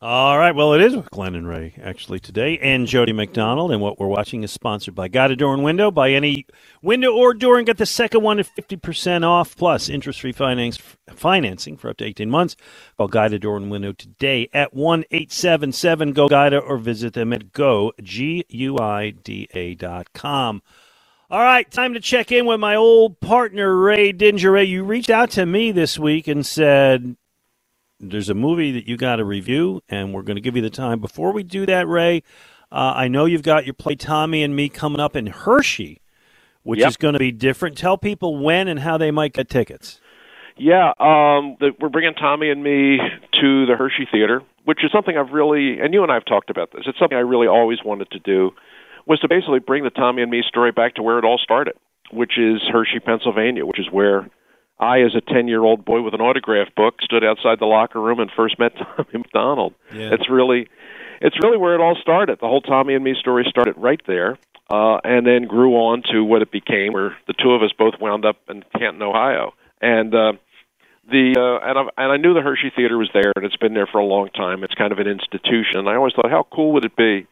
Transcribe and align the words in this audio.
All 0.00 0.38
right. 0.38 0.54
Well, 0.54 0.74
it 0.74 0.80
is 0.80 0.94
with 0.94 1.10
Glenn 1.10 1.34
and 1.34 1.48
Ray 1.48 1.74
actually 1.82 2.20
today, 2.20 2.56
and 2.58 2.86
Jody 2.86 3.12
McDonald. 3.12 3.72
And 3.72 3.80
what 3.80 3.98
we're 3.98 4.06
watching 4.06 4.44
is 4.44 4.52
sponsored 4.52 4.94
by 4.94 5.08
Guida 5.08 5.34
Door 5.34 5.54
and 5.54 5.64
Window. 5.64 5.90
Buy 5.90 6.12
any 6.12 6.46
window 6.80 7.12
or 7.12 7.34
door, 7.34 7.58
and 7.58 7.66
get 7.66 7.78
the 7.78 7.84
second 7.84 8.22
one 8.22 8.38
at 8.38 8.46
fifty 8.46 8.76
percent 8.76 9.24
off 9.24 9.56
plus 9.56 9.88
interest-free 9.88 10.30
finance 10.30 10.78
financing 11.12 11.76
for 11.76 11.90
up 11.90 11.96
to 11.96 12.04
eighteen 12.04 12.30
months. 12.30 12.54
Call 12.96 13.08
Guida 13.08 13.40
Door 13.40 13.56
and 13.56 13.72
Window 13.72 13.90
today 13.90 14.48
at 14.52 14.72
one 14.72 15.02
eight 15.10 15.32
seven 15.32 15.72
seven 15.72 16.12
go 16.12 16.28
Guida 16.28 16.58
or 16.58 16.78
visit 16.78 17.14
them 17.14 17.32
at 17.32 17.52
go 17.52 17.92
g 18.00 18.44
u 18.48 18.78
i 18.78 19.10
d 19.10 19.48
a 19.52 19.74
dot 19.74 20.12
com. 20.12 20.62
All 21.28 21.40
right, 21.40 21.70
time 21.70 21.92
to 21.92 22.00
check 22.00 22.32
in 22.32 22.46
with 22.46 22.60
my 22.60 22.74
old 22.76 23.20
partner 23.20 23.76
Ray 23.76 24.14
Didinger. 24.14 24.52
Ray, 24.52 24.64
you 24.64 24.82
reached 24.82 25.10
out 25.10 25.32
to 25.32 25.44
me 25.44 25.72
this 25.72 25.98
week 25.98 26.26
and 26.26 26.46
said 26.46 27.17
there's 28.00 28.28
a 28.28 28.34
movie 28.34 28.72
that 28.72 28.86
you 28.86 28.96
got 28.96 29.16
to 29.16 29.24
review, 29.24 29.82
and 29.88 30.14
we're 30.14 30.22
going 30.22 30.36
to 30.36 30.40
give 30.40 30.56
you 30.56 30.62
the 30.62 30.70
time. 30.70 31.00
Before 31.00 31.32
we 31.32 31.42
do 31.42 31.66
that, 31.66 31.88
Ray, 31.88 32.22
uh, 32.70 32.92
I 32.94 33.08
know 33.08 33.24
you've 33.24 33.42
got 33.42 33.66
your 33.66 33.74
play 33.74 33.94
Tommy 33.94 34.42
and 34.42 34.54
me 34.54 34.68
coming 34.68 35.00
up 35.00 35.16
in 35.16 35.26
Hershey, 35.26 36.00
which 36.62 36.80
Yep. 36.80 36.88
is 36.88 36.96
going 36.96 37.14
to 37.14 37.18
be 37.18 37.32
different. 37.32 37.76
Tell 37.76 37.96
people 37.98 38.38
when 38.38 38.68
and 38.68 38.80
how 38.80 38.98
they 38.98 39.10
might 39.10 39.32
get 39.32 39.48
tickets. 39.48 40.00
Yeah, 40.56 40.88
um, 40.98 41.56
the, 41.60 41.70
we're 41.80 41.88
bringing 41.88 42.14
Tommy 42.14 42.50
and 42.50 42.62
me 42.62 42.98
to 43.40 43.66
the 43.66 43.76
Hershey 43.76 44.08
Theater, 44.10 44.42
which 44.64 44.84
is 44.84 44.90
something 44.92 45.16
I've 45.16 45.32
really, 45.32 45.78
and 45.80 45.94
you 45.94 46.02
and 46.02 46.10
I 46.10 46.14
have 46.14 46.24
talked 46.24 46.50
about 46.50 46.72
this. 46.72 46.82
It's 46.86 46.98
something 46.98 47.16
I 47.16 47.22
really 47.22 47.46
always 47.46 47.78
wanted 47.84 48.10
to 48.10 48.18
do, 48.18 48.50
was 49.06 49.20
to 49.20 49.28
basically 49.28 49.60
bring 49.60 49.84
the 49.84 49.90
Tommy 49.90 50.22
and 50.22 50.30
me 50.30 50.42
story 50.46 50.72
back 50.72 50.96
to 50.96 51.02
where 51.02 51.18
it 51.18 51.24
all 51.24 51.38
started, 51.38 51.74
which 52.12 52.38
is 52.38 52.60
Hershey, 52.70 52.98
Pennsylvania, 52.98 53.64
which 53.66 53.78
is 53.78 53.86
where 53.90 54.28
I, 54.80 55.00
as 55.00 55.14
a 55.14 55.20
ten-year-old 55.20 55.84
boy 55.84 56.02
with 56.02 56.14
an 56.14 56.20
autograph 56.20 56.74
book, 56.76 57.02
stood 57.02 57.24
outside 57.24 57.58
the 57.60 57.66
locker 57.66 58.00
room 58.00 58.20
and 58.20 58.30
first 58.34 58.58
met 58.58 58.72
Tommy 58.76 59.08
McDonald. 59.12 59.74
Yeah. 59.92 60.10
It's 60.12 60.30
really, 60.30 60.68
it's 61.20 61.36
really 61.42 61.58
where 61.58 61.74
it 61.74 61.80
all 61.80 61.96
started. 62.00 62.38
The 62.40 62.46
whole 62.46 62.60
Tommy 62.60 62.94
and 62.94 63.04
me 63.04 63.14
story 63.18 63.44
started 63.48 63.74
right 63.76 64.00
there. 64.06 64.38
Uh, 64.70 64.98
and 65.02 65.26
then 65.26 65.44
grew 65.44 65.72
on 65.76 66.02
to 66.12 66.22
what 66.22 66.42
it 66.42 66.52
became, 66.52 66.92
where 66.92 67.16
the 67.26 67.32
two 67.32 67.52
of 67.52 67.62
us 67.62 67.70
both 67.78 67.94
wound 68.02 68.26
up 68.26 68.36
in 68.50 68.62
Canton, 68.78 69.00
Ohio. 69.00 69.54
And 69.80 70.14
uh, 70.14 70.32
the 71.10 71.34
uh, 71.38 71.66
and 71.66 71.78
I 71.78 72.02
and 72.02 72.12
I 72.12 72.16
knew 72.18 72.34
the 72.34 72.42
Hershey 72.42 72.70
Theater 72.76 72.98
was 72.98 73.08
there, 73.14 73.32
and 73.34 73.46
it's 73.46 73.56
been 73.56 73.72
there 73.72 73.86
for 73.86 73.98
a 73.98 74.04
long 74.04 74.28
time. 74.28 74.62
It's 74.64 74.74
kind 74.74 74.92
of 74.92 74.98
an 74.98 75.06
institution. 75.06 75.76
And 75.76 75.88
I 75.88 75.94
always 75.94 76.12
thought, 76.12 76.30
how 76.30 76.46
cool 76.52 76.72
would 76.72 76.84
it 76.84 76.96
be 76.96 77.26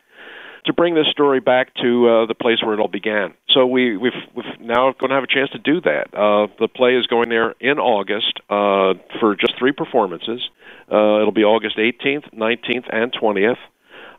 to 0.66 0.72
bring 0.72 0.94
this 0.94 1.06
story 1.10 1.40
back 1.40 1.74
to 1.82 2.08
uh, 2.08 2.26
the 2.26 2.34
place 2.34 2.58
where 2.62 2.74
it 2.74 2.80
all 2.80 2.88
began? 2.88 3.34
So 3.50 3.66
we 3.66 3.96
we've, 3.96 4.12
we've 4.34 4.60
now 4.60 4.92
going 4.92 5.10
to 5.10 5.14
have 5.14 5.24
a 5.24 5.32
chance 5.32 5.50
to 5.50 5.58
do 5.58 5.80
that. 5.82 6.08
Uh, 6.12 6.48
the 6.58 6.68
play 6.68 6.96
is 6.96 7.06
going 7.06 7.28
there 7.28 7.54
in 7.60 7.78
August 7.78 8.40
uh, 8.50 8.94
for 9.20 9.36
just 9.36 9.58
three 9.58 9.72
performances. 9.72 10.42
Uh, 10.90 11.20
it'll 11.20 11.32
be 11.32 11.44
August 11.44 11.78
18th, 11.78 12.32
19th, 12.34 12.84
and 12.92 13.12
20th. 13.12 13.56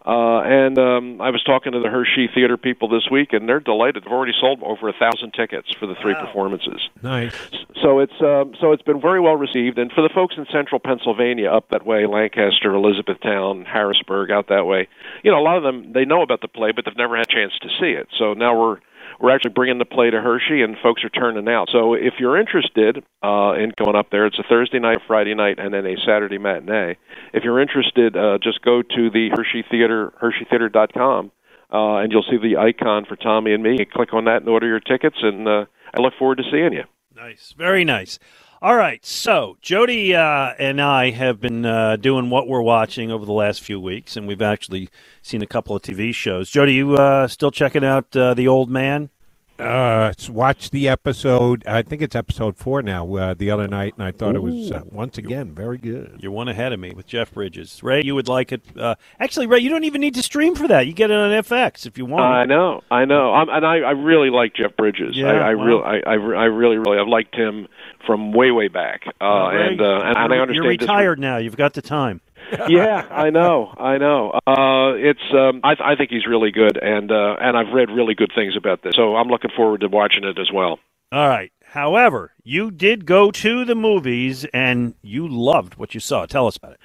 Uh, 0.08 0.40
and 0.40 0.80
um, 0.80 1.20
I 1.20 1.32
was 1.32 1.44
talking 1.44 1.74
to 1.74 1.82
the 1.82 1.90
Hershey 1.90 2.30
Theater 2.34 2.56
people 2.56 2.88
this 2.88 3.10
week, 3.12 3.34
and 3.34 3.48
they're 3.48 3.60
delighted. 3.60 4.06
They've 4.06 4.12
already 4.12 4.32
sold 4.40 4.64
over 4.64 4.88
a 4.88 4.94
thousand 4.94 5.34
tickets 5.34 5.68
for 5.78 5.86
the 5.86 5.96
three 6.02 6.14
performances. 6.14 6.80
Nice. 7.04 7.36
So 7.84 8.00
it's 8.00 8.16
um, 8.22 8.56
so 8.62 8.72
it's 8.72 8.84
been 8.84 9.02
very 9.02 9.20
well 9.20 9.36
received, 9.36 9.78
and 9.78 9.92
for 9.92 10.02
the 10.02 10.10
folks 10.16 10.36
in 10.38 10.46
central 10.50 10.80
Pennsylvania, 10.80 11.52
up 11.52 11.68
that 11.72 11.86
way, 11.86 12.06
Lancaster, 12.06 12.74
Elizabethtown, 12.74 13.66
Harrisburg, 13.66 14.32
out 14.32 14.48
that 14.48 14.66
way, 14.66 14.88
you 15.24 15.32
know, 15.32 15.40
a 15.40 15.44
lot 15.44 15.58
of 15.58 15.64
them 15.64 15.92
they 15.92 16.06
know 16.06 16.22
about 16.22 16.40
the 16.40 16.48
play, 16.48 16.72
but 16.72 16.86
they've 16.86 16.96
never 16.96 17.18
had 17.18 17.28
a 17.30 17.34
chance 17.34 17.52
to 17.62 17.68
see 17.78 17.92
it. 17.92 18.08
So 18.18 18.34
now 18.34 18.58
we're 18.58 18.78
we're 19.20 19.34
actually 19.34 19.52
bringing 19.52 19.78
the 19.78 19.86
play 19.86 20.10
to 20.10 20.22
Hershey, 20.22 20.62
and 20.62 20.76
folks 20.82 21.04
are 21.04 21.10
turning 21.10 21.48
out. 21.48 21.70
So 21.72 21.94
if 21.94 22.16
you're 22.20 22.40
interested 22.40 23.04
uh, 23.24 23.54
in 23.54 23.74
going 23.78 23.96
up 23.96 24.10
there, 24.12 24.26
it's 24.26 24.40
a 24.40 24.44
Thursday 24.48 24.80
night, 24.80 24.98
a 24.98 25.08
Friday 25.08 25.34
night, 25.34 25.60
and 25.60 25.74
then 25.74 25.86
a 25.86 25.96
Saturday 26.06 26.38
matinee. 26.38 26.98
If 27.34 27.44
you're 27.44 27.62
interested, 27.62 28.16
uh, 28.16 28.38
just 28.42 28.62
go 28.62 28.82
to 28.82 29.10
the 29.10 29.30
Hershey 29.36 29.64
Theater, 29.70 30.14
HersheyTheater.com, 30.22 31.32
uh, 31.74 31.96
and 31.98 32.12
you'll 32.12 32.26
see 32.30 32.38
the 32.38 32.58
icon 32.58 33.06
for 33.06 33.16
Tommy 33.16 33.54
and 33.54 33.64
me. 33.64 33.78
You 33.80 33.86
click 33.86 34.14
on 34.14 34.26
that 34.26 34.38
and 34.38 34.50
order 34.50 34.68
your 34.68 34.80
tickets, 34.80 35.18
and 35.22 35.48
uh, 35.48 35.66
I 35.94 36.02
look 36.02 36.14
forward 36.18 36.38
to 36.38 36.44
seeing 36.52 36.74
you. 36.74 36.84
Nice, 37.16 37.54
very 37.58 37.84
nice. 37.84 38.20
All 38.60 38.76
right, 38.76 39.06
so 39.06 39.56
Jody 39.62 40.16
uh, 40.16 40.54
and 40.58 40.82
I 40.82 41.12
have 41.12 41.40
been 41.40 41.64
uh, 41.64 41.96
doing 41.96 42.32
what 42.32 42.48
we're 42.48 42.64
watching 42.64 43.12
over 43.12 43.24
the 43.24 43.32
last 43.32 43.62
few 43.62 43.80
weeks, 43.80 44.18
and 44.18 44.28
we've 44.28 44.42
actually 44.42 44.90
seen 45.22 45.44
a 45.44 45.46
couple 45.46 45.76
of 45.76 45.84
TV 45.84 46.12
shows. 46.12 46.50
Jody, 46.50 46.74
you 46.74 46.96
uh, 46.96 47.28
still 47.28 47.52
checking 47.52 47.86
out 47.86 48.16
uh, 48.18 48.34
The 48.34 48.48
Old 48.48 48.72
Man? 48.72 49.12
Uh, 49.60 50.14
s- 50.18 50.30
watched 50.30 50.72
the 50.72 50.88
episode. 50.88 51.64
I 51.68 51.82
think 51.82 52.02
it's 52.02 52.16
episode 52.16 52.58
four 52.58 52.82
now. 52.84 53.12
Uh, 53.16 53.34
the 53.34 53.50
other 53.50 53.68
night, 53.68 53.94
and 53.98 54.04
I 54.04 54.12
thought 54.12 54.36
it 54.36 54.42
was 54.44 54.72
uh, 54.72 54.82
once 54.92 55.18
again 55.18 55.54
very 55.54 55.78
good. 55.78 56.20
You're 56.22 56.32
one 56.32 56.48
ahead 56.48 56.74
of 56.74 56.80
me 56.80 56.92
with 56.92 57.08
Jeff 57.08 57.34
Bridges. 57.34 57.82
Ray, 57.82 58.04
you 58.04 58.14
would 58.16 58.28
like 58.28 58.52
it. 58.52 58.62
Uh, 58.78 58.96
actually, 59.20 59.48
Ray, 59.48 59.60
you 59.60 59.70
don't 59.70 59.84
even 59.84 60.02
need 60.02 60.14
to 60.16 60.22
stream 60.24 60.54
for 60.56 60.68
that. 60.68 60.86
You 60.88 60.94
get 60.94 61.10
it 61.10 61.18
on 61.18 61.32
FX 61.32 61.86
if 61.86 61.98
you 61.98 62.06
want. 62.06 62.24
I 62.24 62.46
know, 62.46 62.84
I 62.92 63.06
know, 63.06 63.34
I'm, 63.34 63.50
and 63.50 63.66
I, 63.66 63.78
I 63.80 63.92
really 63.92 64.30
like 64.30 64.54
Jeff 64.54 64.76
Bridges. 64.78 65.18
Yeah, 65.18 65.28
I, 65.32 65.52
I 65.52 65.56
wow. 65.56 65.66
really, 65.66 65.84
I, 65.84 65.98
I, 65.98 66.14
I 66.14 66.46
really, 66.46 66.78
really, 66.78 67.00
I've 67.00 67.08
liked 67.08 67.36
him 67.36 67.68
from 68.06 68.34
way, 68.34 68.52
way 68.52 68.68
back. 68.68 69.06
Uh, 69.20 69.50
Ray, 69.52 69.68
and, 69.70 69.82
uh, 69.82 69.86
and, 69.86 70.04
and 70.06 70.18
I 70.18 70.26
you're- 70.26 70.40
understand 70.42 70.56
You're 70.56 70.74
this- 70.78 70.82
retired 70.82 71.20
now. 71.20 71.38
You've 71.38 71.58
got 71.58 71.74
the 71.74 71.82
time. 71.82 72.22
yeah, 72.70 73.08
I 73.10 73.30
know, 73.30 73.74
I 73.78 73.98
know. 73.98 74.32
Uh, 74.48 74.94
it's, 74.96 75.20
um, 75.34 75.62
I, 75.64 75.76
I 75.84 75.96
think 75.96 76.12
he's 76.12 76.26
really 76.28 76.52
good, 76.52 76.78
and 76.78 77.12
uh, 77.12 77.36
and 77.40 77.58
I've 77.58 77.74
read 77.74 77.90
really 77.90 78.16
good 78.16 78.32
things 78.34 78.56
about 78.56 78.84
this, 78.84 78.96
so 78.96 79.16
I'm 79.16 79.28
looking 79.28 79.52
forward 79.56 79.82
to 79.82 79.88
watching 79.88 80.24
it 80.24 80.40
as 80.40 80.50
well. 80.54 80.80
All 81.12 81.30
right. 81.30 81.52
However, 81.72 82.34
you 82.44 82.72
did 82.72 83.06
go 83.06 83.32
to 83.32 83.66
the 83.66 83.76
movies 83.76 84.46
and 84.54 84.94
you 85.02 85.28
loved 85.28 85.76
what 85.76 85.94
you 85.94 86.00
saw. 86.00 86.26
Tell 86.26 86.48
us 86.48 86.58
about 86.58 86.74
it. 86.74 86.80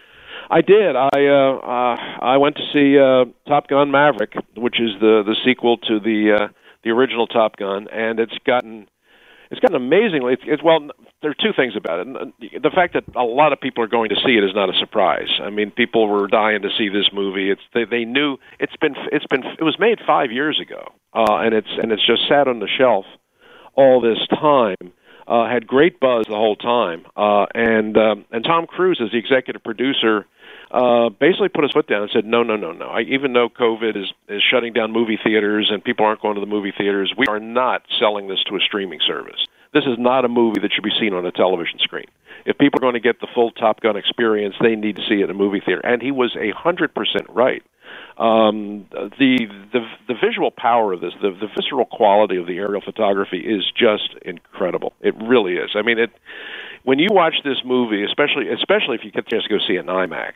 I 0.50 0.60
did. 0.60 0.96
I 0.96 1.08
uh, 1.12 1.56
uh, 1.56 1.96
I 2.20 2.36
went 2.36 2.56
to 2.56 2.62
see 2.72 2.98
uh, 2.98 3.24
Top 3.48 3.68
Gun 3.68 3.90
Maverick, 3.90 4.34
which 4.56 4.80
is 4.80 4.90
the 5.00 5.22
the 5.24 5.36
sequel 5.44 5.78
to 5.78 5.98
the 5.98 6.38
uh, 6.38 6.48
the 6.84 6.90
original 6.90 7.26
Top 7.26 7.56
Gun, 7.56 7.88
and 7.88 8.18
it's 8.20 8.36
gotten 8.44 8.86
it's 9.52 9.60
gotten 9.60 9.76
amazingly. 9.76 10.32
It's, 10.32 10.42
it's 10.46 10.62
well, 10.62 10.88
there 11.20 11.30
are 11.30 11.34
two 11.34 11.52
things 11.54 11.76
about 11.76 12.06
it. 12.06 12.62
The 12.62 12.70
fact 12.70 12.94
that 12.94 13.04
a 13.14 13.22
lot 13.22 13.52
of 13.52 13.60
people 13.60 13.84
are 13.84 13.88
going 13.88 14.08
to 14.08 14.16
see 14.16 14.38
it 14.38 14.42
is 14.42 14.54
not 14.54 14.74
a 14.74 14.78
surprise. 14.78 15.28
I 15.42 15.50
mean, 15.50 15.70
people 15.70 16.08
were 16.08 16.26
dying 16.26 16.62
to 16.62 16.70
see 16.78 16.88
this 16.88 17.10
movie. 17.12 17.50
It's 17.50 17.60
they, 17.74 17.84
they 17.84 18.06
knew 18.06 18.38
it's 18.58 18.74
been 18.76 18.94
it's 19.12 19.26
been 19.26 19.44
it 19.44 19.62
was 19.62 19.78
made 19.78 19.98
five 20.06 20.32
years 20.32 20.58
ago, 20.58 20.94
uh, 21.12 21.36
and 21.44 21.54
it's 21.54 21.68
and 21.82 21.92
it's 21.92 22.04
just 22.04 22.26
sat 22.28 22.48
on 22.48 22.60
the 22.60 22.66
shelf 22.66 23.04
all 23.74 24.00
this 24.00 24.26
time. 24.28 24.92
Uh, 25.28 25.46
had 25.48 25.66
great 25.66 26.00
buzz 26.00 26.26
the 26.26 26.34
whole 26.34 26.56
time, 26.56 27.04
uh, 27.14 27.46
and 27.54 27.96
um, 27.98 28.24
and 28.32 28.44
Tom 28.44 28.66
Cruise 28.66 29.00
is 29.00 29.12
the 29.12 29.18
executive 29.18 29.62
producer 29.62 30.26
uh, 30.72 31.10
basically 31.10 31.50
put 31.50 31.64
his 31.64 31.72
foot 31.72 31.86
down 31.86 32.02
and 32.02 32.10
said, 32.12 32.24
"No, 32.24 32.42
no, 32.42 32.56
no, 32.56 32.72
no. 32.72 32.86
I, 32.86 33.02
even 33.02 33.32
though 33.32 33.48
COVID 33.48 33.96
is 33.96 34.12
is 34.28 34.42
shutting 34.42 34.72
down 34.72 34.92
movie 34.92 35.18
theaters 35.22 35.70
and 35.70 35.84
people 35.84 36.06
aren't 36.06 36.22
going 36.22 36.34
to 36.34 36.40
the 36.40 36.46
movie 36.46 36.72
theaters, 36.76 37.12
we 37.16 37.26
are 37.28 37.40
not 37.40 37.82
selling 38.00 38.28
this 38.28 38.42
to 38.48 38.56
a 38.56 38.60
streaming 38.60 39.00
service. 39.06 39.46
This 39.74 39.84
is 39.84 39.98
not 39.98 40.24
a 40.24 40.28
movie 40.28 40.60
that 40.60 40.72
should 40.72 40.84
be 40.84 40.92
seen 40.98 41.14
on 41.14 41.24
a 41.26 41.32
television 41.32 41.78
screen. 41.78 42.06
If 42.44 42.58
people 42.58 42.78
are 42.78 42.80
going 42.80 42.94
to 42.94 43.00
get 43.00 43.20
the 43.20 43.28
full 43.34 43.50
Top 43.50 43.80
Gun 43.80 43.96
experience, 43.96 44.54
they 44.60 44.74
need 44.74 44.96
to 44.96 45.02
see 45.08 45.20
it 45.20 45.24
in 45.24 45.30
a 45.30 45.34
movie 45.34 45.60
theater." 45.64 45.82
And 45.84 46.00
he 46.00 46.10
was 46.10 46.34
a 46.40 46.50
hundred 46.50 46.94
percent 46.94 47.26
right 47.28 47.62
um, 48.18 48.86
the 48.92 49.46
the 49.72 49.80
the 50.06 50.14
visual 50.14 50.50
power 50.50 50.92
of 50.92 51.00
this, 51.00 51.12
the 51.22 51.30
the 51.30 51.48
visceral 51.48 51.86
quality 51.86 52.36
of 52.36 52.46
the 52.46 52.58
aerial 52.58 52.82
photography 52.82 53.38
is 53.38 53.64
just 53.74 54.14
incredible. 54.22 54.92
It 55.00 55.14
really 55.16 55.54
is. 55.54 55.70
I 55.74 55.82
mean, 55.82 55.98
it 55.98 56.10
when 56.84 56.98
you 56.98 57.08
watch 57.10 57.34
this 57.44 57.58
movie, 57.64 58.04
especially 58.04 58.48
especially 58.48 58.96
if 58.96 59.04
you 59.04 59.10
get 59.10 59.26
a 59.26 59.30
chance 59.30 59.44
to 59.44 59.50
go 59.50 59.58
see 59.66 59.74
it 59.74 59.80
in 59.80 59.86
IMAX, 59.86 60.32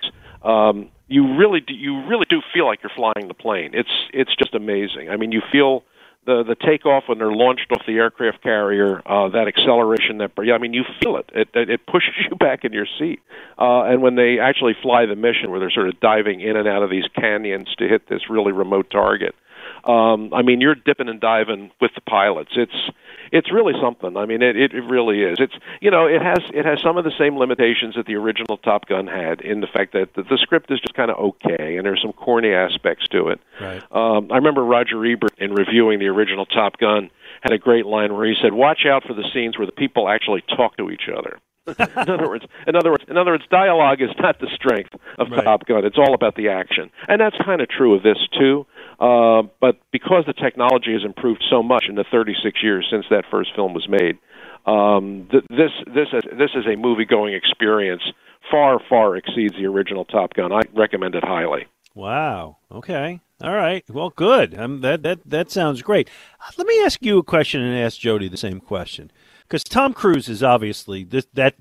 um, 0.47 0.89
you 1.09 1.37
really 1.37 1.61
do, 1.61 1.75
you 1.75 2.07
really 2.07 2.27
do 2.29 2.41
feel 2.55 2.67
like 2.67 2.83
you're 2.83 2.93
flying 2.95 3.29
the 3.29 3.35
plane. 3.35 3.71
It's 3.75 3.91
it's 4.13 4.35
just 4.37 4.55
amazing. 4.55 5.11
I 5.11 5.17
mean, 5.17 5.33
you 5.33 5.43
feel 5.53 5.83
the 6.27 6.43
the 6.43 6.55
takeoff 6.55 7.05
when 7.09 7.19
they're 7.19 7.33
launched 7.33 7.71
off 7.73 7.83
the 7.87 7.95
aircraft 7.95 8.43
carrier, 8.43 9.01
uh, 9.07 9.29
that 9.31 9.49
acceleration, 9.49 10.19
that 10.19 10.33
yeah, 10.43 10.55
I 10.55 10.59
mean, 10.59 10.75
you 10.75 10.85
feel 11.03 11.17
it. 11.17 11.31
It 11.35 11.49
it, 11.55 11.71
it 11.71 11.87
pushes 11.87 12.15
you 12.31 12.37
back 12.37 12.65
in 12.65 12.73
your 12.73 12.87
seat. 12.99 13.21
Uh, 13.59 13.85
and 13.85 14.03
when 14.03 14.17
they 14.17 14.39
actually 14.39 14.75
fly 14.83 15.07
the 15.07 15.17
mission, 15.17 15.51
where 15.51 15.61
they're 15.61 15.71
sort 15.71 15.89
of 15.89 15.99
diving 16.01 16.41
in 16.41 16.57
and 16.57 16.69
out 16.69 16.83
of 16.83 16.91
these 16.91 17.07
canyons 17.15 17.69
to 17.79 17.89
hit 17.89 18.09
this 18.09 18.29
really 18.29 18.53
remote 18.53 18.91
target, 18.91 19.35
um, 19.87 20.35
I 20.35 20.43
mean, 20.43 20.61
you're 20.61 20.75
dipping 20.75 21.09
and 21.09 21.21
diving 21.21 21.71
with 21.81 21.93
the 21.95 22.01
pilots. 22.01 22.53
It's 22.57 22.91
it's 23.33 23.53
really 23.53 23.75
something. 23.81 24.17
I 24.17 24.27
mean, 24.27 24.43
it, 24.43 24.57
it 24.57 24.73
really 24.73 25.23
is. 25.23 25.39
It's 25.39 25.55
you 25.81 25.91
know, 25.91 26.07
it 26.07 26.23
has 26.23 26.39
it 26.53 26.65
has 26.65 26.81
some 26.83 26.97
of 26.97 27.05
the 27.05 27.13
same 27.19 27.37
limitations 27.39 27.95
that 27.95 28.07
the 28.07 28.17
original 28.17 28.57
Top 28.59 28.87
Gun 28.87 29.07
had 29.07 29.41
in 29.41 29.61
the 29.61 29.67
fact 29.67 29.93
that 29.93 30.15
the, 30.15 30.23
the 30.23 30.39
script 30.39 30.71
is 30.71 30.81
just 30.81 30.95
kind 30.95 31.11
of 31.11 31.17
okay, 31.19 31.77
and 31.77 31.87
there's 31.87 32.03
some 32.03 32.13
corny 32.13 32.53
aspects 32.53 33.07
to 33.09 33.29
it. 33.29 33.41
Right. 33.61 33.83
Um, 33.93 34.31
I 34.33 34.37
remember 34.37 34.65
Roger 34.65 35.05
Ebert 35.05 35.39
in 35.39 35.55
reviewing 35.55 35.99
the 35.99 36.07
original 36.07 36.47
Top 36.47 36.79
Gun 36.79 37.11
had 37.43 37.53
a 37.53 37.59
great 37.59 37.87
line 37.87 38.15
where 38.15 38.27
he 38.27 38.35
said, 38.41 38.53
"Watch 38.53 38.87
out 38.87 39.05
for 39.05 39.15
the 39.15 39.25
scenes 39.33 39.57
where 39.57 39.67
the 39.67 39.73
people 39.73 40.09
actually 40.09 40.43
talk 40.57 40.77
to 40.79 40.91
each 40.91 41.09
other." 41.09 41.39
in 41.79 42.11
other 42.11 42.29
words, 42.29 42.45
in 42.69 42.77
other 42.77 42.93
words, 42.93 43.05
in 43.09 43.17
other 43.17 43.33
words, 43.33 43.45
dialogue 43.51 44.01
is 44.01 44.11
not 44.21 44.39
the 44.39 44.49
strength 44.55 44.95
of 45.19 45.31
Right. 45.31 45.43
Top 45.43 45.67
Gun. 45.67 45.85
It's 45.85 45.99
all 45.99 46.15
about 46.15 46.37
the 46.37 46.49
action, 46.49 46.91
and 47.09 47.21
that's 47.21 47.37
kind 47.45 47.61
of 47.61 47.69
true 47.69 47.95
of 47.95 48.03
this 48.03 48.19
too. 48.39 48.67
Uh, 48.99 49.43
but 49.61 49.79
because 49.93 50.25
the 50.27 50.33
technology 50.33 50.93
has 50.93 51.05
improved 51.05 51.45
so 51.51 51.63
much 51.63 51.85
in 51.89 51.97
the 51.97 52.05
36 52.11 52.63
years 52.63 52.87
since 52.91 53.05
that 53.11 53.25
first 53.31 53.51
film 53.55 53.75
was 53.75 53.87
made, 53.89 54.19
um, 54.67 55.29
th- 55.31 55.45
this 55.51 55.71
this 55.87 56.09
is, 56.13 56.23
this 56.39 56.51
is 56.55 56.65
a 56.67 56.77
movie 56.77 57.05
going 57.05 57.35
experience 57.35 58.03
far 58.51 58.81
far 58.89 59.17
exceeds 59.17 59.55
the 59.55 59.67
original 59.67 60.05
Top 60.05 60.35
Gun. 60.35 60.53
I 60.53 60.63
recommend 60.75 61.15
it 61.15 61.25
highly. 61.25 61.67
Wow. 61.95 62.57
Okay. 62.73 63.21
All 63.43 63.55
right. 63.55 63.85
Well, 63.91 64.11
good. 64.11 64.59
Um, 64.59 64.81
that 64.81 65.03
that 65.03 65.21
that 65.27 65.51
sounds 65.51 65.83
great. 65.83 66.09
Uh, 66.41 66.53
Let 66.57 66.67
me 66.67 66.83
ask 66.83 67.03
you 67.05 67.19
a 67.19 67.23
question 67.23 67.61
and 67.63 67.79
ask 67.79 67.99
Jody 67.99 68.29
the 68.29 68.37
same 68.37 68.61
question, 68.61 69.11
because 69.43 69.63
Tom 69.63 69.93
Cruise 69.93 70.29
is 70.29 70.43
obviously 70.43 71.05
this 71.05 71.27
that 71.35 71.55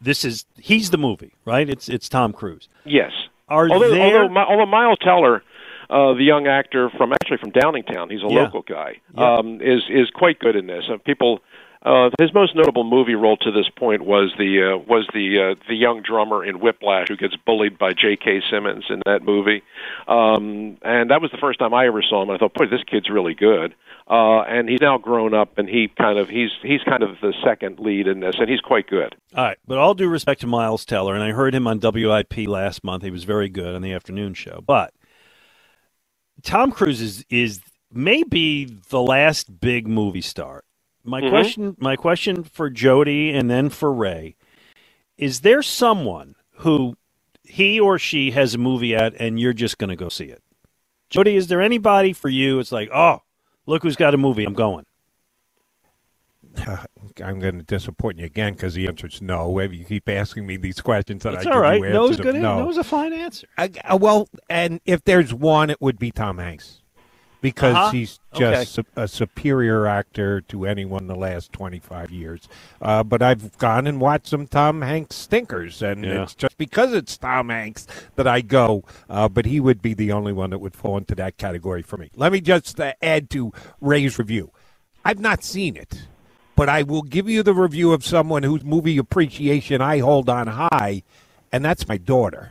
this 0.00 0.24
is 0.24 0.46
he's 0.58 0.90
the 0.90 0.98
movie, 0.98 1.34
right? 1.44 1.68
It's 1.68 1.88
it's 1.88 2.08
Tom 2.08 2.32
Cruise. 2.32 2.68
Yes. 2.84 3.12
Are 3.48 3.68
although, 3.70 3.90
there? 3.90 4.22
although, 4.22 4.40
although 4.40 4.66
Miles 4.66 4.98
Teller, 5.02 5.42
uh, 5.90 6.12
the 6.14 6.24
young 6.24 6.46
actor 6.46 6.90
from 6.96 7.12
actually 7.12 7.38
from 7.38 7.50
Downingtown, 7.52 8.10
he's 8.10 8.22
a 8.22 8.28
Yeah. 8.32 8.42
local 8.44 8.62
guy, 8.62 8.96
Yeah. 9.16 9.34
um, 9.36 9.60
is 9.60 9.82
is 9.88 10.10
quite 10.10 10.38
good 10.38 10.56
in 10.56 10.66
this. 10.66 10.88
Uh, 10.88 10.98
people, 10.98 11.40
uh, 11.84 12.10
his 12.20 12.34
most 12.34 12.54
notable 12.56 12.84
movie 12.84 13.14
role 13.14 13.36
to 13.38 13.50
this 13.52 13.68
point 13.76 14.02
was 14.04 14.32
the 14.36 14.74
uh, 14.74 14.76
was 14.78 15.06
the 15.14 15.40
uh, 15.40 15.54
the 15.68 15.74
young 15.76 16.02
drummer 16.02 16.44
in 16.44 16.58
Whiplash 16.60 17.08
who 17.08 17.16
gets 17.16 17.36
bullied 17.36 17.78
by 17.78 17.92
J.K. 17.92 18.42
Simmons 18.50 18.84
in 18.90 19.00
that 19.06 19.22
movie, 19.22 19.62
um, 20.06 20.76
and 20.82 21.10
that 21.10 21.20
was 21.22 21.30
the 21.30 21.38
first 21.38 21.58
time 21.58 21.72
I 21.74 21.86
ever 21.86 22.02
saw 22.02 22.22
him. 22.22 22.30
I 22.30 22.38
thought, 22.38 22.54
boy, 22.54 22.66
this 22.66 22.82
kid's 22.84 23.08
really 23.10 23.34
good. 23.34 23.74
Uh, 24.10 24.40
and 24.48 24.70
he's 24.70 24.80
now 24.80 24.96
grown 24.96 25.34
up, 25.34 25.58
and 25.58 25.68
he 25.68 25.88
kind 25.88 26.18
of 26.18 26.30
he's 26.30 26.50
he's 26.62 26.82
kind 26.82 27.02
of 27.02 27.10
the 27.20 27.34
second 27.44 27.78
lead 27.78 28.06
in 28.06 28.20
this, 28.20 28.36
and 28.38 28.48
he's 28.48 28.60
quite 28.60 28.86
good. 28.86 29.14
All 29.36 29.44
right, 29.44 29.58
but 29.66 29.76
all 29.76 29.92
due 29.94 30.08
respect 30.08 30.40
to 30.40 30.46
Miles 30.46 30.86
Teller, 30.86 31.14
and 31.14 31.22
I 31.22 31.32
heard 31.32 31.54
him 31.54 31.66
on 31.66 31.78
WIP 31.78 32.46
last 32.48 32.82
month. 32.82 33.02
He 33.02 33.10
was 33.10 33.24
very 33.24 33.50
good 33.50 33.74
on 33.74 33.82
the 33.82 33.92
afternoon 33.92 34.32
show. 34.32 34.62
But 34.66 34.94
Tom 36.42 36.72
Cruise 36.72 37.00
is 37.00 37.24
is 37.30 37.60
maybe 37.92 38.64
the 38.90 39.02
last 39.02 39.60
big 39.60 39.88
movie 39.88 40.20
star. 40.20 40.64
My 41.04 41.22
Mhm. 41.22 41.30
question, 41.30 41.76
my 41.80 41.96
question 41.96 42.44
for 42.44 42.70
Jody, 42.70 43.30
and 43.30 43.50
then 43.50 43.70
for 43.70 43.92
Ray, 43.92 44.36
is 45.16 45.40
there 45.40 45.62
someone 45.62 46.34
who 46.58 46.96
he 47.44 47.80
or 47.80 47.98
she 47.98 48.32
has 48.32 48.54
a 48.54 48.58
movie 48.58 48.94
at, 48.94 49.14
and 49.18 49.40
you're 49.40 49.52
just 49.54 49.78
going 49.78 49.90
to 49.90 49.96
go 49.96 50.08
see 50.10 50.26
it? 50.26 50.42
Jody, 51.10 51.36
is 51.36 51.48
there 51.48 51.62
anybody 51.62 52.12
for 52.12 52.28
you? 52.28 52.58
It's 52.60 52.72
like, 52.72 52.90
oh, 52.92 53.22
look 53.66 53.82
who's 53.82 53.96
got 53.96 54.14
a 54.14 54.18
movie. 54.18 54.44
I'm 54.44 54.54
going. 54.54 54.84
I'm 57.20 57.38
going 57.38 57.58
to 57.58 57.64
disappoint 57.64 58.18
you 58.18 58.26
again 58.26 58.54
because 58.54 58.74
the 58.74 58.86
answer 58.88 59.06
is 59.06 59.20
no. 59.22 59.58
You 59.60 59.84
keep 59.84 60.08
asking 60.08 60.46
me 60.46 60.56
these 60.56 60.80
questions, 60.80 61.24
and 61.24 61.36
That's 61.36 61.46
I 61.46 61.50
all 61.50 61.60
right. 61.60 61.80
you 61.80 61.88
No's 61.90 62.16
good. 62.18 62.34
No. 62.36 62.58
No's 62.64 62.76
a 62.78 62.84
fine 62.84 63.12
answer. 63.12 63.46
I, 63.56 63.70
uh, 63.84 63.96
well, 63.96 64.28
and 64.48 64.80
if 64.84 65.04
there's 65.04 65.32
one, 65.34 65.70
it 65.70 65.80
would 65.80 65.98
be 65.98 66.10
Tom 66.10 66.38
Hanks 66.38 66.82
because 67.40 67.74
Uh-huh. 67.76 67.90
he's 67.90 68.18
Okay. 68.34 68.50
just 68.64 68.72
su- 68.72 68.84
a 68.96 69.06
superior 69.06 69.86
actor 69.86 70.40
to 70.42 70.66
anyone 70.66 71.02
in 71.02 71.06
the 71.06 71.14
last 71.14 71.52
25 71.52 72.10
years. 72.10 72.48
Uh, 72.82 73.04
but 73.04 73.22
I've 73.22 73.56
gone 73.58 73.86
and 73.86 74.00
watched 74.00 74.26
some 74.26 74.46
Tom 74.48 74.82
Hanks 74.82 75.14
stinkers, 75.14 75.80
and 75.80 76.04
Yeah. 76.04 76.22
it's 76.24 76.34
just 76.34 76.58
because 76.58 76.92
it's 76.92 77.16
Tom 77.16 77.48
Hanks 77.50 77.86
that 78.16 78.26
I 78.26 78.40
go. 78.40 78.82
Uh, 79.08 79.28
but 79.28 79.46
he 79.46 79.60
would 79.60 79.80
be 79.80 79.94
the 79.94 80.10
only 80.10 80.32
one 80.32 80.50
that 80.50 80.58
would 80.58 80.74
fall 80.74 80.96
into 80.98 81.14
that 81.14 81.36
category 81.36 81.82
for 81.82 81.96
me. 81.96 82.10
Let 82.16 82.32
me 82.32 82.40
just 82.40 82.80
uh, 82.80 82.92
add 83.00 83.30
to 83.30 83.52
Ray's 83.80 84.18
review. 84.18 84.50
I've 85.04 85.20
not 85.20 85.44
seen 85.44 85.76
it, 85.76 86.08
but 86.58 86.68
I 86.68 86.82
will 86.82 87.02
give 87.02 87.28
you 87.28 87.44
the 87.44 87.54
review 87.54 87.92
of 87.92 88.04
someone 88.04 88.42
whose 88.42 88.64
movie 88.64 88.98
appreciation 88.98 89.80
I 89.80 90.00
hold 90.00 90.28
on 90.28 90.48
high, 90.48 91.04
and 91.52 91.64
that's 91.64 91.86
my 91.86 91.98
daughter 91.98 92.50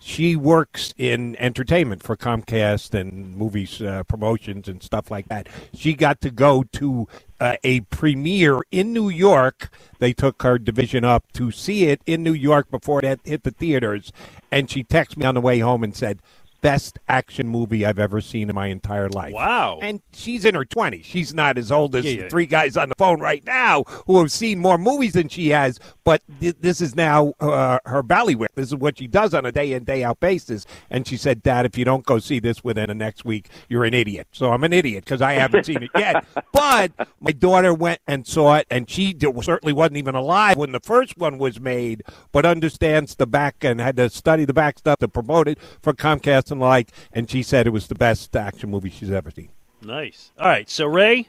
she 0.00 0.36
works 0.36 0.94
in 0.96 1.36
entertainment 1.36 2.02
for 2.02 2.16
Comcast 2.16 2.98
and 2.98 3.36
movies 3.36 3.82
uh, 3.82 4.04
promotions 4.04 4.68
and 4.68 4.82
stuff 4.82 5.10
like 5.10 5.28
that. 5.28 5.48
She 5.74 5.94
got 5.94 6.20
to 6.22 6.30
go 6.30 6.64
to 6.72 7.06
uh, 7.40 7.56
a 7.62 7.80
premiere 7.80 8.60
in 8.70 8.92
New 8.92 9.08
York. 9.08 9.70
They 9.98 10.12
took 10.12 10.42
her 10.42 10.58
division 10.58 11.04
up 11.04 11.30
to 11.34 11.50
see 11.50 11.84
it 11.84 12.00
in 12.06 12.22
New 12.22 12.32
York 12.32 12.70
before 12.70 13.04
it 13.04 13.20
hit 13.24 13.42
the 13.42 13.50
theaters, 13.50 14.12
and 14.50 14.70
she 14.70 14.82
texted 14.82 15.18
me 15.18 15.26
on 15.26 15.34
the 15.34 15.40
way 15.40 15.58
home 15.58 15.84
and 15.84 15.94
said, 15.94 16.20
"Best 16.60 16.98
action 17.08 17.48
movie 17.48 17.84
I've 17.86 17.98
ever 17.98 18.20
seen 18.20 18.48
in 18.48 18.54
my 18.54 18.66
entire 18.68 19.08
life." 19.08 19.32
Wow. 19.34 19.78
And 19.82 20.00
she's 20.12 20.44
in 20.44 20.54
her 20.54 20.64
20s. 20.64 21.04
She's 21.04 21.32
not 21.34 21.58
as 21.58 21.70
old 21.72 21.94
as 21.96 22.04
Yeah, 22.04 22.12
the 22.12 22.22
yeah. 22.22 22.28
three 22.28 22.46
guys 22.46 22.76
on 22.76 22.88
the 22.88 22.94
phone 22.96 23.20
right 23.20 23.44
now 23.44 23.84
who 24.06 24.18
have 24.18 24.32
seen 24.32 24.58
more 24.58 24.78
movies 24.78 25.12
than 25.12 25.28
she 25.28 25.48
has, 25.50 25.78
but 26.04 26.22
th- 26.40 26.56
this 26.60 26.80
is 26.80 26.94
now 26.96 27.32
uh, 27.40 27.78
her 27.86 28.02
ballywick. 28.02 28.48
This 28.54 28.68
is 28.68 28.74
what 28.76 28.98
she 28.98 29.06
does 29.06 29.34
on 29.34 29.46
a 29.46 29.52
day 29.52 29.72
in, 29.72 29.84
day 29.84 30.04
out 30.04 30.20
basis. 30.20 30.66
And 30.90 31.06
she 31.06 31.16
said, 31.16 31.42
Dad, 31.42 31.66
if 31.66 31.78
you 31.78 31.84
don't 31.84 32.04
go 32.06 32.18
see 32.18 32.38
this 32.40 32.64
within 32.64 32.88
the 32.88 32.94
next 32.94 33.24
week, 33.24 33.48
you're 33.68 33.84
an 33.84 33.94
idiot. 33.94 34.28
So 34.32 34.52
I'm 34.52 34.64
an 34.64 34.72
idiot 34.72 35.04
because 35.04 35.22
I 35.22 35.34
haven't 35.34 35.64
seen 35.66 35.82
it 35.82 35.90
yet. 35.96 36.24
But 36.52 36.90
my 37.20 37.30
daughter 37.30 37.72
went 37.72 38.00
and 38.08 38.26
saw 38.26 38.56
it, 38.56 38.66
and 38.68 38.90
she 38.90 39.16
certainly 39.42 39.72
wasn't 39.72 39.98
even 39.98 40.16
alive 40.16 40.56
when 40.56 40.72
the 40.72 40.80
first 40.80 41.16
one 41.16 41.38
was 41.38 41.60
made, 41.60 42.02
but 42.32 42.44
understands 42.44 43.14
the 43.14 43.26
back 43.28 43.62
and 43.62 43.80
had 43.80 43.96
to 43.96 44.10
study 44.10 44.44
the 44.44 44.52
back 44.52 44.78
stuff 44.80 44.98
to 44.98 45.08
promote 45.08 45.46
it 45.46 45.58
for 45.82 45.92
Comcast 45.92 46.47
and 46.50 46.60
the 46.60 46.66
like. 46.66 46.90
And 47.12 47.30
she 47.30 47.42
said 47.42 47.66
it 47.66 47.70
was 47.70 47.88
the 47.88 47.94
best 47.94 48.34
action 48.36 48.70
movie 48.70 48.90
she's 48.90 49.10
ever 49.10 49.30
seen. 49.30 49.50
Nice. 49.82 50.32
All 50.38 50.48
right. 50.48 50.68
So, 50.68 50.86
Ray, 50.86 51.28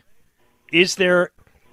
is 0.72 0.96
there 0.96 1.32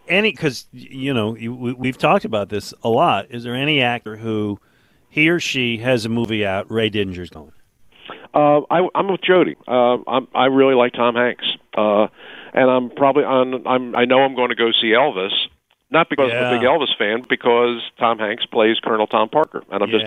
any, 0.08 0.30
because, 0.30 0.66
you 0.72 1.12
know, 1.14 1.30
we, 1.30 1.48
we've 1.48 1.98
talked 1.98 2.24
about 2.24 2.48
this 2.48 2.74
a 2.82 2.88
lot. 2.88 3.26
Is 3.30 3.44
there 3.44 3.54
any 3.54 3.80
actor 3.80 4.16
who 4.16 4.60
he 5.08 5.28
or 5.30 5.40
she 5.40 5.78
has 5.78 6.04
a 6.04 6.08
movie 6.08 6.44
out, 6.44 6.70
Ray 6.70 6.90
Didinger's 6.90 7.30
going? 7.30 7.52
Uh, 8.34 8.60
I, 8.70 8.86
I'm 8.94 9.08
with 9.08 9.22
Jody. 9.22 9.56
Uh, 9.66 9.96
I'm, 10.06 10.28
I 10.34 10.46
really 10.46 10.74
like 10.74 10.92
Tom 10.92 11.14
Hanks, 11.14 11.46
uh, 11.74 12.08
and 12.52 12.70
I'm 12.70 12.90
probably 12.90 13.24
on. 13.24 13.66
I'm. 13.66 13.96
I 13.96 14.04
know 14.04 14.18
I'm 14.18 14.34
going 14.34 14.50
to 14.50 14.54
go 14.54 14.72
see 14.72 14.88
Elvis, 14.88 15.32
not 15.90 16.10
because 16.10 16.30
I'm 16.30 16.44
a 16.44 16.58
big 16.58 16.68
Elvis 16.68 16.94
fan, 16.98 17.22
because 17.26 17.80
Tom 17.98 18.18
Hanks 18.18 18.44
plays 18.44 18.78
Colonel 18.84 19.06
Tom 19.06 19.30
Parker, 19.30 19.62
and 19.70 19.82
I'm 19.82 19.90
just 19.90 20.04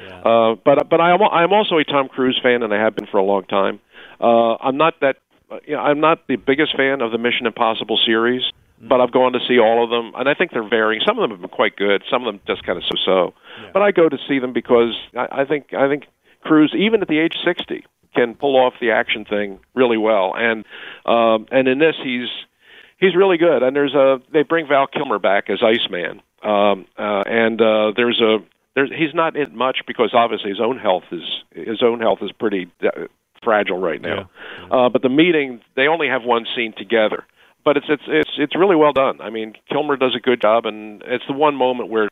Yeah. 0.00 0.20
Uh, 0.20 0.54
but 0.64 0.88
but 0.88 1.00
I 1.00 1.12
am 1.12 1.22
I'm 1.22 1.52
also 1.52 1.78
a 1.78 1.84
Tom 1.84 2.08
Cruise 2.08 2.38
fan, 2.42 2.62
and 2.62 2.72
I 2.72 2.82
have 2.82 2.96
been 2.96 3.06
for 3.06 3.18
a 3.18 3.22
long 3.22 3.44
time. 3.44 3.80
Uh, 4.20 4.54
I'm 4.56 4.76
not 4.76 4.94
that. 5.00 5.16
You 5.66 5.74
know, 5.74 5.80
I'm 5.80 6.00
not 6.00 6.26
the 6.28 6.36
biggest 6.36 6.76
fan 6.76 7.00
of 7.00 7.10
the 7.10 7.18
Mission 7.18 7.46
Impossible 7.46 7.98
series, 8.06 8.42
but 8.80 9.00
I've 9.00 9.10
gone 9.12 9.32
to 9.32 9.40
see 9.48 9.58
all 9.58 9.82
of 9.82 9.90
them, 9.90 10.12
and 10.14 10.28
I 10.28 10.34
think 10.34 10.52
they're 10.52 10.68
varying. 10.68 11.02
Some 11.06 11.18
of 11.18 11.22
them 11.22 11.32
have 11.32 11.40
been 11.40 11.50
quite 11.50 11.76
good. 11.76 12.02
Some 12.10 12.26
of 12.26 12.32
them 12.32 12.40
just 12.46 12.64
kind 12.64 12.78
of 12.78 12.84
so-so. 12.84 13.34
But 13.72 13.82
I 13.82 13.90
go 13.90 14.08
to 14.08 14.16
see 14.28 14.38
them 14.38 14.52
because 14.52 14.94
I, 15.16 15.42
I 15.42 15.44
think 15.44 15.74
I 15.74 15.88
think 15.88 16.04
Cruise, 16.42 16.72
even 16.76 17.02
at 17.02 17.08
the 17.08 17.18
age 17.18 17.34
60, 17.44 17.84
can 18.14 18.34
pull 18.34 18.56
off 18.56 18.74
the 18.80 18.92
action 18.92 19.24
thing 19.24 19.60
really 19.74 19.98
well. 19.98 20.34
And 20.36 20.64
um, 21.04 21.46
and 21.50 21.68
in 21.68 21.78
this, 21.78 21.96
he's 22.02 22.28
he's 22.98 23.14
really 23.14 23.38
good. 23.38 23.62
And 23.62 23.74
there's 23.74 23.94
a 23.94 24.20
they 24.32 24.42
bring 24.42 24.66
Val 24.68 24.86
Kilmer 24.86 25.18
back 25.18 25.50
as 25.50 25.62
Iceman, 25.62 26.22
um, 26.42 26.86
uh, 26.98 27.24
and 27.26 27.60
uh, 27.60 27.92
there's 27.96 28.20
a 28.20 28.38
there's 28.74 28.90
he's 28.90 29.14
not 29.14 29.36
in 29.36 29.56
much 29.56 29.78
because 29.86 30.10
obviously 30.14 30.50
his 30.50 30.60
own 30.60 30.78
health 30.78 31.04
is 31.12 31.22
his 31.52 31.82
own 31.82 32.00
health 32.00 32.18
is 32.22 32.30
pretty 32.32 32.70
uh, 32.82 33.06
fragile 33.42 33.78
right 33.78 34.00
now. 34.00 34.30
Uh, 34.70 34.88
but 34.88 35.02
the 35.02 35.08
meeting 35.08 35.60
they 35.76 35.86
only 35.86 36.08
have 36.08 36.22
one 36.22 36.46
scene 36.54 36.72
together. 36.76 37.24
But 37.64 37.76
it's 37.76 37.86
it's 37.88 38.02
it's 38.06 38.30
it's 38.38 38.56
really 38.56 38.76
well 38.76 38.92
done. 38.92 39.20
I 39.20 39.30
mean, 39.30 39.54
Kilmer 39.68 39.96
does 39.96 40.14
a 40.16 40.20
good 40.20 40.40
job, 40.40 40.64
and 40.64 41.02
it's 41.04 41.24
the 41.26 41.34
one 41.34 41.54
moment 41.54 41.90
where, 41.90 42.08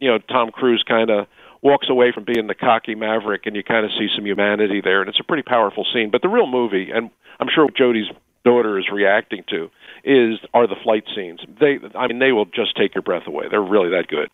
you 0.00 0.08
know, 0.08 0.18
Tom 0.18 0.50
Cruise 0.50 0.84
kind 0.86 1.10
of 1.10 1.26
walks 1.62 1.88
away 1.88 2.12
from 2.12 2.24
being 2.24 2.46
the 2.46 2.54
cocky 2.54 2.94
maverick, 2.94 3.46
and 3.46 3.56
you 3.56 3.62
kind 3.62 3.86
of 3.86 3.92
see 3.92 4.08
some 4.14 4.26
humanity 4.26 4.82
there, 4.82 5.00
and 5.00 5.08
it's 5.08 5.20
a 5.20 5.24
pretty 5.24 5.44
powerful 5.44 5.86
scene. 5.94 6.10
But 6.10 6.20
the 6.20 6.28
real 6.28 6.46
movie, 6.46 6.90
and 6.90 7.10
I'm 7.40 7.48
sure 7.48 7.68
Jody's 7.70 8.08
daughter 8.44 8.78
is 8.78 8.86
reacting 8.92 9.44
to, 9.48 9.70
is 10.04 10.38
are 10.52 10.66
the 10.66 10.76
flight 10.82 11.04
scenes. 11.14 11.40
They, 11.58 11.78
I 11.94 12.08
mean, 12.08 12.18
they 12.18 12.32
will 12.32 12.46
just 12.46 12.76
take 12.76 12.94
your 12.94 13.02
breath 13.02 13.26
away. 13.26 13.46
They're 13.50 13.62
really 13.62 13.90
that 13.90 14.08
good. 14.08 14.28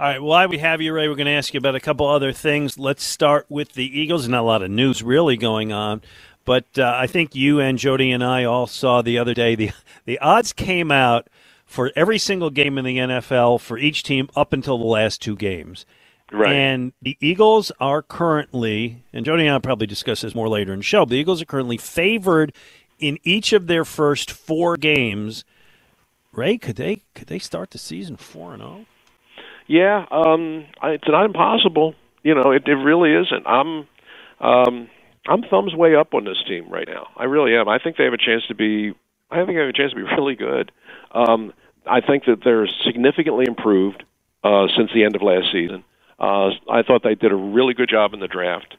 All 0.00 0.06
right. 0.06 0.20
Well, 0.20 0.28
while 0.28 0.48
we 0.48 0.58
have 0.58 0.80
you, 0.80 0.92
Ray, 0.92 1.08
we're 1.08 1.16
going 1.16 1.26
to 1.26 1.32
ask 1.32 1.52
you 1.52 1.58
about 1.58 1.74
a 1.74 1.80
couple 1.80 2.06
other 2.06 2.32
things. 2.32 2.78
Let's 2.78 3.02
start 3.02 3.46
with 3.48 3.72
the 3.72 4.00
Eagles. 4.00 4.28
Not 4.28 4.42
a 4.42 4.46
lot 4.46 4.62
of 4.62 4.70
news 4.70 5.02
really 5.02 5.36
going 5.36 5.72
on, 5.72 6.02
but 6.44 6.66
uh, 6.78 6.92
I 6.94 7.08
think 7.08 7.34
you 7.34 7.58
and 7.58 7.78
Jody 7.78 8.12
and 8.12 8.22
I 8.22 8.44
all 8.44 8.68
saw 8.68 9.02
the 9.02 9.18
other 9.18 9.34
day 9.34 9.56
the 9.56 9.72
the 10.04 10.20
odds 10.20 10.52
came 10.52 10.92
out 10.92 11.26
for 11.66 11.90
every 11.96 12.16
single 12.16 12.50
game 12.50 12.78
in 12.78 12.84
the 12.84 12.96
NFL 12.96 13.60
for 13.60 13.76
each 13.76 14.04
team 14.04 14.28
up 14.36 14.52
until 14.52 14.78
the 14.78 14.84
last 14.84 15.20
two 15.20 15.34
games. 15.34 15.84
Right. 16.30 16.52
And 16.52 16.92
the 17.02 17.16
Eagles 17.20 17.72
are 17.80 18.00
currently, 18.00 19.02
and 19.12 19.26
Jody 19.26 19.42
and 19.42 19.50
I 19.50 19.54
will 19.54 19.60
probably 19.62 19.88
discuss 19.88 20.20
this 20.20 20.32
more 20.32 20.48
later 20.48 20.72
in 20.72 20.78
the 20.78 20.84
show. 20.84 21.06
The 21.06 21.16
Eagles 21.16 21.42
are 21.42 21.46
currently 21.46 21.76
favored 21.76 22.52
in 23.00 23.18
each 23.24 23.52
of 23.52 23.66
their 23.66 23.84
first 23.84 24.30
four 24.30 24.76
games. 24.76 25.44
Ray, 26.30 26.56
could 26.56 26.76
they 26.76 27.02
could 27.16 27.26
they 27.26 27.40
start 27.40 27.72
the 27.72 27.78
season 27.78 28.16
four 28.16 28.52
and 28.52 28.62
zero? 28.62 28.86
Yeah, 29.68 30.04
um, 30.10 30.66
it's 30.82 31.08
not 31.08 31.24
impossible. 31.26 31.94
You 32.22 32.34
know, 32.34 32.50
it, 32.50 32.66
it 32.66 32.74
really 32.74 33.12
isn't. 33.14 33.46
I'm, 33.46 33.86
um, 34.40 34.88
I'm 35.28 35.42
thumbs 35.42 35.74
way 35.74 35.94
up 35.94 36.14
on 36.14 36.24
this 36.24 36.42
team 36.48 36.68
right 36.70 36.88
now. 36.88 37.08
I 37.16 37.24
really 37.24 37.54
am. 37.54 37.68
I 37.68 37.78
think 37.78 37.96
they 37.96 38.04
have 38.04 38.14
a 38.14 38.18
chance 38.18 38.44
to 38.48 38.54
be. 38.54 38.94
I 39.30 39.36
think 39.36 39.48
they 39.48 39.54
have 39.60 39.68
a 39.68 39.72
chance 39.74 39.92
to 39.92 39.96
be 39.96 40.02
really 40.16 40.34
good. 40.34 40.72
Um, 41.12 41.52
I 41.86 42.00
think 42.00 42.24
that 42.24 42.38
they're 42.44 42.66
significantly 42.84 43.44
improved 43.46 44.02
uh, 44.42 44.66
since 44.76 44.90
the 44.94 45.04
end 45.04 45.14
of 45.16 45.22
last 45.22 45.52
season. 45.52 45.84
Uh, 46.18 46.48
I 46.70 46.82
thought 46.82 47.02
they 47.04 47.14
did 47.14 47.30
a 47.30 47.36
really 47.36 47.74
good 47.74 47.88
job 47.88 48.12
in 48.14 48.20
the 48.20 48.26
draft. 48.28 48.74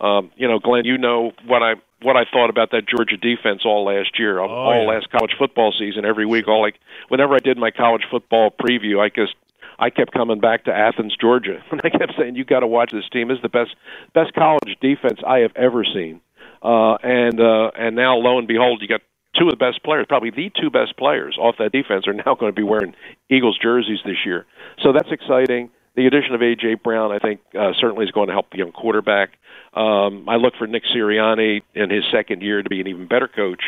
Um, 0.00 0.30
you 0.36 0.48
know, 0.48 0.58
Glenn, 0.58 0.84
you 0.84 0.98
know 0.98 1.32
what 1.46 1.62
I 1.62 1.74
what 2.02 2.16
I 2.16 2.24
thought 2.30 2.50
about 2.50 2.72
that 2.72 2.88
Georgia 2.88 3.16
defense 3.16 3.62
all 3.64 3.84
last 3.84 4.18
year, 4.18 4.40
all, 4.40 4.50
Oh, 4.50 4.52
all 4.54 4.82
yeah. 4.82 4.88
last 4.88 5.08
college 5.10 5.32
football 5.38 5.72
season, 5.78 6.04
every 6.04 6.26
week. 6.26 6.48
All 6.48 6.60
like 6.60 6.74
whenever 7.08 7.34
I 7.34 7.38
did 7.38 7.56
my 7.56 7.70
college 7.70 8.02
football 8.10 8.50
preview, 8.50 9.00
I 9.00 9.08
just 9.08 9.34
I 9.78 9.90
kept 9.90 10.12
coming 10.12 10.40
back 10.40 10.64
to 10.64 10.72
Athens, 10.72 11.16
Georgia, 11.20 11.62
and 11.70 11.80
I 11.84 11.90
kept 11.90 12.14
saying, 12.18 12.36
"You 12.36 12.44
got 12.44 12.60
to 12.60 12.66
watch 12.66 12.90
this 12.92 13.08
team. 13.12 13.28
This 13.28 13.36
is 13.36 13.42
the 13.42 13.48
best 13.48 13.74
best 14.14 14.34
college 14.34 14.76
defense 14.80 15.20
I 15.26 15.38
have 15.38 15.52
ever 15.56 15.84
seen." 15.84 16.20
Uh, 16.62 16.94
and 17.02 17.40
uh, 17.40 17.70
and 17.76 17.96
now, 17.96 18.16
lo 18.16 18.38
and 18.38 18.46
behold, 18.46 18.82
you 18.82 18.88
got 18.88 19.00
two 19.38 19.46
of 19.46 19.50
the 19.50 19.56
best 19.56 19.82
players, 19.82 20.06
probably 20.08 20.30
the 20.30 20.50
two 20.60 20.70
best 20.70 20.96
players 20.96 21.36
off 21.38 21.56
that 21.58 21.72
defense, 21.72 22.06
are 22.06 22.12
now 22.12 22.34
going 22.34 22.52
to 22.52 22.56
be 22.56 22.62
wearing 22.62 22.94
Eagles 23.30 23.58
jerseys 23.60 24.00
this 24.04 24.24
year. 24.24 24.46
So 24.82 24.92
that's 24.92 25.10
exciting. 25.10 25.70
The 25.94 26.06
addition 26.06 26.34
of 26.34 26.40
AJ 26.40 26.82
Brown, 26.82 27.12
I 27.12 27.18
think, 27.18 27.40
uh, 27.58 27.72
certainly 27.78 28.06
is 28.06 28.10
going 28.12 28.28
to 28.28 28.32
help 28.32 28.50
the 28.50 28.58
young 28.58 28.72
quarterback. 28.72 29.30
Um, 29.74 30.26
I 30.28 30.36
look 30.36 30.54
for 30.58 30.66
Nick 30.66 30.84
Sirianni 30.84 31.62
in 31.74 31.90
his 31.90 32.04
second 32.10 32.42
year 32.42 32.62
to 32.62 32.68
be 32.68 32.80
an 32.80 32.86
even 32.86 33.06
better 33.06 33.28
coach. 33.28 33.62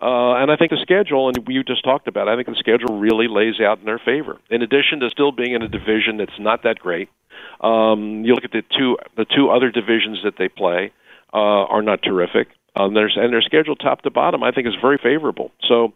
Uh, 0.00 0.34
and 0.34 0.50
I 0.50 0.56
think 0.56 0.70
the 0.70 0.78
schedule, 0.80 1.28
and 1.28 1.36
you 1.48 1.64
just 1.64 1.82
talked 1.82 2.06
about, 2.06 2.28
it, 2.28 2.30
I 2.30 2.36
think 2.36 2.46
the 2.46 2.54
schedule 2.54 2.98
really 2.98 3.26
lays 3.26 3.60
out 3.60 3.80
in 3.80 3.84
their 3.84 3.98
favor. 3.98 4.38
In 4.48 4.62
addition 4.62 5.00
to 5.00 5.10
still 5.10 5.32
being 5.32 5.54
in 5.54 5.62
a 5.62 5.68
division 5.68 6.18
that's 6.18 6.38
not 6.38 6.62
that 6.62 6.78
great, 6.78 7.08
um, 7.60 8.24
you 8.24 8.34
look 8.34 8.44
at 8.44 8.52
the 8.52 8.62
two 8.76 8.96
the 9.16 9.24
two 9.24 9.50
other 9.50 9.70
divisions 9.70 10.20
that 10.22 10.34
they 10.38 10.48
play 10.48 10.92
uh, 11.32 11.64
are 11.64 11.82
not 11.82 12.02
terrific. 12.02 12.48
Um, 12.76 12.94
there's 12.94 13.16
and 13.16 13.32
their 13.32 13.42
schedule 13.42 13.74
top 13.74 14.02
to 14.02 14.10
bottom, 14.10 14.42
I 14.44 14.52
think, 14.52 14.68
is 14.68 14.74
very 14.80 14.98
favorable. 14.98 15.50
So, 15.66 15.92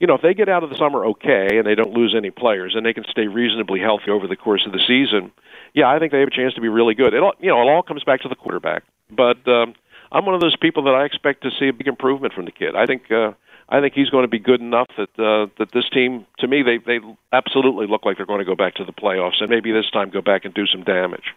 you 0.00 0.06
know, 0.06 0.14
if 0.14 0.22
they 0.22 0.34
get 0.34 0.50
out 0.50 0.62
of 0.62 0.68
the 0.68 0.76
summer 0.76 1.06
okay 1.06 1.56
and 1.56 1.66
they 1.66 1.74
don't 1.74 1.92
lose 1.92 2.14
any 2.14 2.30
players 2.30 2.74
and 2.74 2.84
they 2.84 2.92
can 2.92 3.04
stay 3.10 3.26
reasonably 3.26 3.80
healthy 3.80 4.10
over 4.10 4.26
the 4.26 4.36
course 4.36 4.66
of 4.66 4.72
the 4.72 4.80
season, 4.86 5.32
yeah, 5.72 5.88
I 5.88 5.98
think 5.98 6.12
they 6.12 6.20
have 6.20 6.28
a 6.28 6.36
chance 6.36 6.52
to 6.54 6.60
be 6.60 6.68
really 6.68 6.94
good. 6.94 7.14
It 7.14 7.22
all, 7.22 7.32
you 7.40 7.48
know, 7.48 7.62
it 7.62 7.70
all 7.72 7.82
comes 7.82 8.04
back 8.04 8.20
to 8.20 8.28
the 8.28 8.34
quarterback. 8.34 8.82
But 9.10 9.46
um, 9.48 9.74
I'm 10.12 10.26
one 10.26 10.34
of 10.34 10.42
those 10.42 10.56
people 10.56 10.82
that 10.84 10.94
I 10.94 11.04
expect 11.04 11.42
to 11.44 11.50
see 11.58 11.68
a 11.68 11.72
big 11.72 11.86
improvement 11.86 12.34
from 12.34 12.44
the 12.44 12.50
kid. 12.52 12.76
I 12.76 12.84
think 12.84 13.10
uh, 13.10 13.32
I 13.68 13.80
think 13.80 13.94
he's 13.94 14.10
going 14.10 14.22
to 14.22 14.28
be 14.28 14.38
good 14.38 14.60
enough 14.60 14.88
that 14.96 15.10
uh, 15.18 15.46
that 15.58 15.72
this 15.72 15.88
team, 15.90 16.26
to 16.38 16.46
me, 16.46 16.62
they 16.62 16.78
they 16.78 17.00
absolutely 17.32 17.86
look 17.86 18.04
like 18.04 18.16
they're 18.16 18.26
going 18.26 18.38
to 18.38 18.44
go 18.44 18.54
back 18.54 18.74
to 18.76 18.84
the 18.84 18.92
playoffs 18.92 19.40
and 19.40 19.50
maybe 19.50 19.72
this 19.72 19.90
time 19.90 20.10
go 20.10 20.20
back 20.20 20.44
and 20.44 20.54
do 20.54 20.66
some 20.66 20.84
damage. 20.84 21.34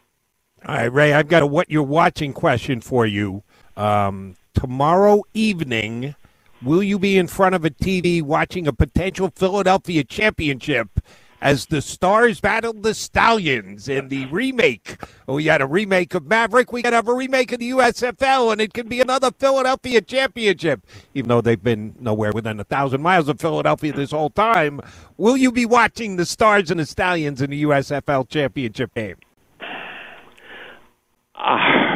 All 0.65 0.75
right, 0.75 0.91
Ray, 0.91 1.13
I've 1.13 1.27
got 1.27 1.41
a 1.41 1.47
what 1.47 1.71
you're 1.71 1.83
watching 1.83 2.33
question 2.33 2.81
for 2.81 3.05
you. 3.05 3.43
Um, 3.77 4.35
tomorrow 4.53 5.23
evening, 5.33 6.15
will 6.61 6.83
you 6.83 6.99
be 6.99 7.17
in 7.17 7.27
front 7.27 7.55
of 7.55 7.65
a 7.65 7.69
TV 7.69 8.21
watching 8.21 8.67
a 8.67 8.73
potential 8.73 9.31
Philadelphia 9.35 10.03
championship 10.03 10.99
as 11.41 11.67
the 11.67 11.81
Stars 11.81 12.39
battled 12.39 12.83
the 12.83 12.93
Stallions 12.93 13.87
in 13.87 14.09
the 14.09 14.25
remake? 14.27 14.97
We 15.27 15.45
had 15.45 15.61
a 15.61 15.65
remake 15.65 16.13
of 16.13 16.25
Maverick. 16.27 16.71
We 16.71 16.81
could 16.83 16.93
have 16.93 17.07
a 17.07 17.13
remake 17.13 17.51
of 17.51 17.59
the 17.59 17.71
USFL, 17.71 18.51
and 18.51 18.61
it 18.61 18.73
could 18.73 18.89
be 18.89 19.01
another 19.01 19.31
Philadelphia 19.31 20.01
championship, 20.01 20.85
even 21.13 21.29
though 21.29 21.41
they've 21.41 21.63
been 21.63 21.95
nowhere 21.99 22.31
within 22.31 22.59
a 22.59 22.63
thousand 22.63 23.01
miles 23.01 23.27
of 23.27 23.39
Philadelphia 23.39 23.93
this 23.93 24.11
whole 24.11 24.29
time. 24.29 24.81
Will 25.17 25.37
you 25.37 25.51
be 25.51 25.65
watching 25.65 26.15
the 26.15 26.25
Stars 26.25 26.71
and 26.71 26.79
the 26.79 26.85
Stallions 26.85 27.41
in 27.41 27.51
the 27.51 27.63
USFL 27.63 28.27
championship 28.29 28.93
game? 28.95 29.15
Ah, 31.35 31.88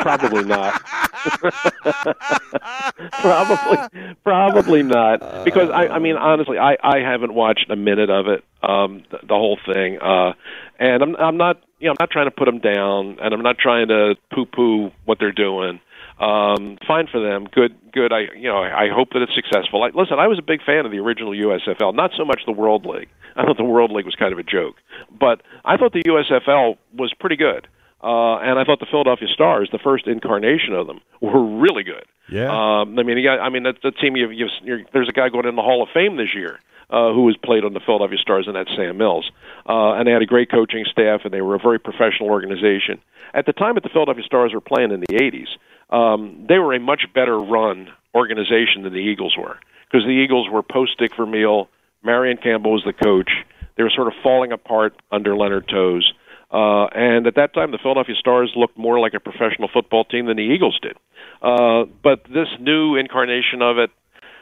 probably 0.00 0.44
not. 0.44 0.82
probably, 3.12 4.14
probably 4.24 4.82
not. 4.82 5.44
Because 5.44 5.70
I, 5.70 5.88
I 5.88 5.98
mean, 5.98 6.16
honestly, 6.16 6.58
I, 6.58 6.76
I 6.82 6.98
haven't 6.98 7.34
watched 7.34 7.70
a 7.70 7.76
minute 7.76 8.10
of 8.10 8.26
it, 8.26 8.44
um, 8.62 9.04
the, 9.10 9.18
the 9.22 9.34
whole 9.34 9.58
thing, 9.66 9.98
uh, 10.00 10.32
and 10.78 11.02
I'm, 11.02 11.16
I'm 11.16 11.36
not, 11.36 11.62
you 11.78 11.86
know, 11.86 11.92
I'm 11.92 11.96
not 12.00 12.10
trying 12.10 12.26
to 12.26 12.30
put 12.30 12.46
them 12.46 12.60
down, 12.60 13.18
and 13.20 13.34
I'm 13.34 13.42
not 13.42 13.58
trying 13.58 13.88
to 13.88 14.14
poo-poo 14.32 14.90
what 15.04 15.18
they're 15.18 15.32
doing. 15.32 15.80
Um, 16.20 16.78
fine 16.86 17.06
for 17.06 17.20
them. 17.20 17.46
Good, 17.52 17.76
good. 17.92 18.12
I, 18.12 18.34
you 18.36 18.48
know, 18.48 18.58
I, 18.58 18.86
I 18.86 18.88
hope 18.92 19.10
that 19.12 19.22
it's 19.22 19.34
successful. 19.34 19.84
I, 19.84 19.90
listen, 19.94 20.18
I 20.18 20.26
was 20.26 20.38
a 20.38 20.42
big 20.42 20.62
fan 20.64 20.84
of 20.84 20.90
the 20.90 20.98
original 20.98 21.30
USFL. 21.30 21.94
Not 21.94 22.10
so 22.16 22.24
much 22.24 22.40
the 22.44 22.52
World 22.52 22.86
League. 22.86 23.08
I 23.36 23.44
thought 23.44 23.56
the 23.56 23.64
World 23.64 23.92
League 23.92 24.04
was 24.04 24.16
kind 24.16 24.32
of 24.32 24.38
a 24.38 24.42
joke, 24.42 24.76
but 25.16 25.42
I 25.64 25.76
thought 25.76 25.92
the 25.92 26.02
USFL 26.02 26.76
was 26.92 27.14
pretty 27.20 27.36
good. 27.36 27.68
Uh, 28.02 28.38
and 28.38 28.58
I 28.58 28.64
thought 28.64 28.78
the 28.78 28.86
Philadelphia 28.90 29.28
Stars, 29.32 29.68
the 29.72 29.78
first 29.78 30.06
incarnation 30.06 30.72
of 30.72 30.86
them, 30.86 31.00
were 31.20 31.44
really 31.60 31.82
good. 31.82 32.04
Yeah. 32.30 32.48
Um, 32.48 32.98
I 32.98 33.02
mean, 33.02 33.18
you 33.18 33.24
got, 33.24 33.40
I 33.40 33.48
mean, 33.48 33.64
that's 33.64 33.82
the 33.82 33.90
team. 33.90 34.16
You've, 34.16 34.32
you've, 34.32 34.50
you're, 34.62 34.80
there's 34.92 35.08
a 35.08 35.12
guy 35.12 35.28
going 35.28 35.46
in 35.46 35.56
the 35.56 35.62
Hall 35.62 35.82
of 35.82 35.88
Fame 35.92 36.16
this 36.16 36.34
year 36.34 36.60
uh, 36.90 37.12
who 37.12 37.26
has 37.26 37.36
played 37.36 37.64
on 37.64 37.74
the 37.74 37.80
Philadelphia 37.80 38.18
Stars, 38.18 38.46
and 38.46 38.56
that's 38.56 38.70
Sam 38.76 38.96
Mills. 38.96 39.30
Uh, 39.68 39.92
and 39.94 40.06
they 40.06 40.12
had 40.12 40.22
a 40.22 40.26
great 40.26 40.50
coaching 40.50 40.84
staff, 40.90 41.22
and 41.24 41.32
they 41.32 41.40
were 41.40 41.54
a 41.54 41.58
very 41.58 41.78
professional 41.78 42.30
organization. 42.30 43.00
At 43.34 43.46
the 43.46 43.52
time 43.52 43.74
that 43.74 43.82
the 43.82 43.90
Philadelphia 43.90 44.24
Stars 44.24 44.54
were 44.54 44.60
playing 44.60 44.92
in 44.92 45.00
the 45.00 45.06
'80s, 45.14 45.48
um, 45.94 46.46
they 46.48 46.58
were 46.58 46.74
a 46.74 46.80
much 46.80 47.02
better 47.14 47.38
run 47.38 47.88
organization 48.14 48.82
than 48.82 48.92
the 48.92 49.00
Eagles 49.00 49.36
were 49.36 49.58
because 49.90 50.04
the 50.06 50.12
Eagles 50.12 50.48
were 50.50 50.62
post 50.62 50.98
Dick 50.98 51.14
Vermeil. 51.16 51.68
Marion 52.02 52.36
Campbell 52.36 52.72
was 52.72 52.84
the 52.84 52.92
coach. 52.92 53.30
They 53.76 53.82
were 53.82 53.90
sort 53.90 54.08
of 54.08 54.14
falling 54.22 54.52
apart 54.52 54.94
under 55.10 55.36
Leonard 55.36 55.68
Tose. 55.68 56.12
Uh, 56.50 56.86
and 56.86 57.26
at 57.26 57.34
that 57.34 57.52
time, 57.52 57.72
the 57.72 57.78
Philadelphia 57.78 58.14
Stars 58.18 58.52
looked 58.56 58.78
more 58.78 58.98
like 58.98 59.12
a 59.14 59.20
professional 59.20 59.68
football 59.72 60.04
team 60.04 60.26
than 60.26 60.36
the 60.36 60.42
Eagles 60.42 60.78
did. 60.80 60.96
Uh, 61.42 61.84
but 62.02 62.24
this 62.24 62.48
new 62.58 62.96
incarnation 62.96 63.60
of 63.60 63.76
it, 63.76 63.90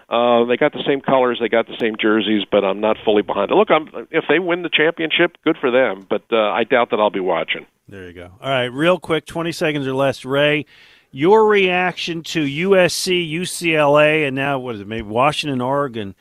uh, 0.09 0.45
they 0.45 0.57
got 0.57 0.73
the 0.73 0.85
same 0.87 1.01
colors, 1.01 1.39
they 1.41 1.49
got 1.49 1.67
the 1.67 1.77
same 1.81 1.97
jerseys, 2.01 2.45
but 2.51 2.65
I'm 2.65 2.81
not 2.81 2.97
fully 3.05 3.23
behind 3.23 3.51
it. 3.51 3.55
Look, 3.55 3.71
I'm, 3.73 3.89
if 4.13 4.25
they 4.29 4.39
win 4.39 4.63
the 4.63 4.69
championship, 4.69 5.37
good 5.43 5.57
for 5.61 5.73
them, 5.73 6.07
but 6.09 6.23
uh, 6.31 6.51
I 6.53 6.63
doubt 6.63 6.91
that 6.91 7.01
I'll 7.01 7.11
be 7.11 7.21
watching. 7.21 7.67
There 7.89 8.07
you 8.07 8.13
go. 8.13 8.31
All 8.41 8.51
right, 8.51 8.67
real 8.67 9.01
quick, 9.01 9.27
20 9.27 9.51
seconds 9.51 9.87
or 9.87 9.95
less. 9.95 10.25
Ray, 10.25 10.65
your 11.11 11.47
reaction 11.47 12.23
to 12.23 12.45
USC, 12.45 13.29
UCLA, 13.33 14.29
and 14.29 14.37
now, 14.37 14.61
what 14.61 14.77
is 14.77 14.81
it, 14.81 14.87
maybe 14.87 15.09
Washington, 15.09 15.61
Oregon, 15.61 16.15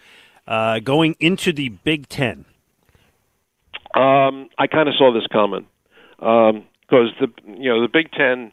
uh, 0.48 0.80
going 0.80 1.16
into 1.20 1.54
the 1.54 1.70
Big 1.70 2.10
Ten? 2.10 2.46
Um, 3.94 4.50
I 4.58 4.66
kind 4.66 4.90
of 4.90 4.96
saw 4.98 5.14
this 5.14 5.26
coming 5.32 5.68
because 6.18 7.12
the 7.20 7.28
you 7.46 7.70
know 7.70 7.82
the 7.82 7.90
Big 7.92 8.12
Ten. 8.12 8.52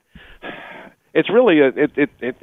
It's 1.14 1.28
really 1.28 1.60
a, 1.60 1.68
it, 1.68 1.92
it 1.96 2.10
it 2.20 2.36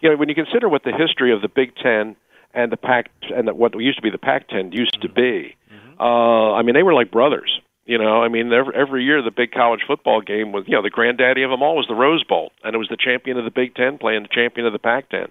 you 0.00 0.10
know 0.10 0.16
when 0.16 0.28
you 0.28 0.34
consider 0.34 0.68
what 0.68 0.84
the 0.84 0.92
history 0.92 1.32
of 1.32 1.42
the 1.42 1.48
Big 1.48 1.74
Ten 1.76 2.16
and 2.54 2.72
the 2.72 2.76
Pac 2.76 3.10
and 3.34 3.48
the, 3.48 3.54
what 3.54 3.78
used 3.78 3.98
to 3.98 4.02
be 4.02 4.10
the 4.10 4.18
Pac-10 4.18 4.74
used 4.74 5.00
to 5.02 5.08
be. 5.08 5.56
Uh, 5.98 6.54
I 6.54 6.62
mean, 6.62 6.74
they 6.74 6.82
were 6.82 6.94
like 6.94 7.10
brothers. 7.10 7.60
You 7.86 7.98
know, 7.98 8.22
I 8.22 8.28
mean, 8.28 8.52
every, 8.52 8.74
every 8.74 9.04
year 9.04 9.20
the 9.22 9.30
big 9.30 9.50
college 9.52 9.80
football 9.86 10.20
game 10.20 10.52
was, 10.52 10.64
you 10.66 10.74
know, 10.74 10.82
the 10.82 10.90
granddaddy 10.90 11.42
of 11.42 11.50
them 11.50 11.62
all 11.62 11.76
was 11.76 11.86
the 11.88 11.94
Rose 11.94 12.22
Bowl, 12.22 12.52
and 12.62 12.74
it 12.74 12.78
was 12.78 12.88
the 12.88 12.96
champion 12.96 13.36
of 13.36 13.44
the 13.44 13.50
Big 13.50 13.74
Ten 13.74 13.98
playing 13.98 14.22
the 14.22 14.28
champion 14.28 14.66
of 14.66 14.72
the 14.72 14.78
Pac-10, 14.78 15.24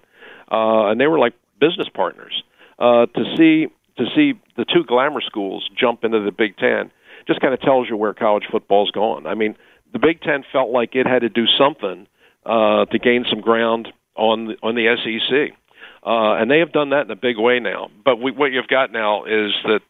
uh, 0.50 0.90
and 0.90 1.00
they 1.00 1.06
were 1.06 1.18
like 1.18 1.32
business 1.58 1.88
partners. 1.92 2.42
Uh, 2.78 3.06
to 3.06 3.36
see 3.36 3.66
to 3.98 4.04
see 4.14 4.32
the 4.56 4.64
two 4.64 4.84
glamour 4.84 5.20
schools 5.20 5.68
jump 5.78 6.04
into 6.04 6.20
the 6.20 6.32
Big 6.32 6.56
Ten 6.56 6.90
just 7.26 7.40
kind 7.40 7.54
of 7.54 7.60
tells 7.60 7.88
you 7.88 7.96
where 7.96 8.14
college 8.14 8.44
football's 8.50 8.90
gone. 8.90 9.26
I 9.26 9.34
mean, 9.34 9.56
the 9.92 9.98
Big 9.98 10.20
Ten 10.20 10.44
felt 10.52 10.70
like 10.70 10.94
it 10.94 11.06
had 11.06 11.20
to 11.20 11.28
do 11.28 11.46
something 11.46 12.06
uh, 12.46 12.84
to 12.86 12.98
gain 12.98 13.24
some 13.28 13.40
ground 13.40 13.88
on 14.16 14.46
the, 14.46 14.56
on 14.62 14.74
the 14.74 14.96
SEC, 14.96 15.56
uh, 16.04 16.34
and 16.34 16.50
they 16.50 16.58
have 16.58 16.72
done 16.72 16.90
that 16.90 17.04
in 17.06 17.10
a 17.10 17.16
big 17.16 17.38
way 17.38 17.60
now. 17.60 17.90
But 18.04 18.20
we, 18.20 18.32
what 18.32 18.52
you've 18.52 18.68
got 18.68 18.92
now 18.92 19.24
is 19.24 19.52
that 19.64 19.80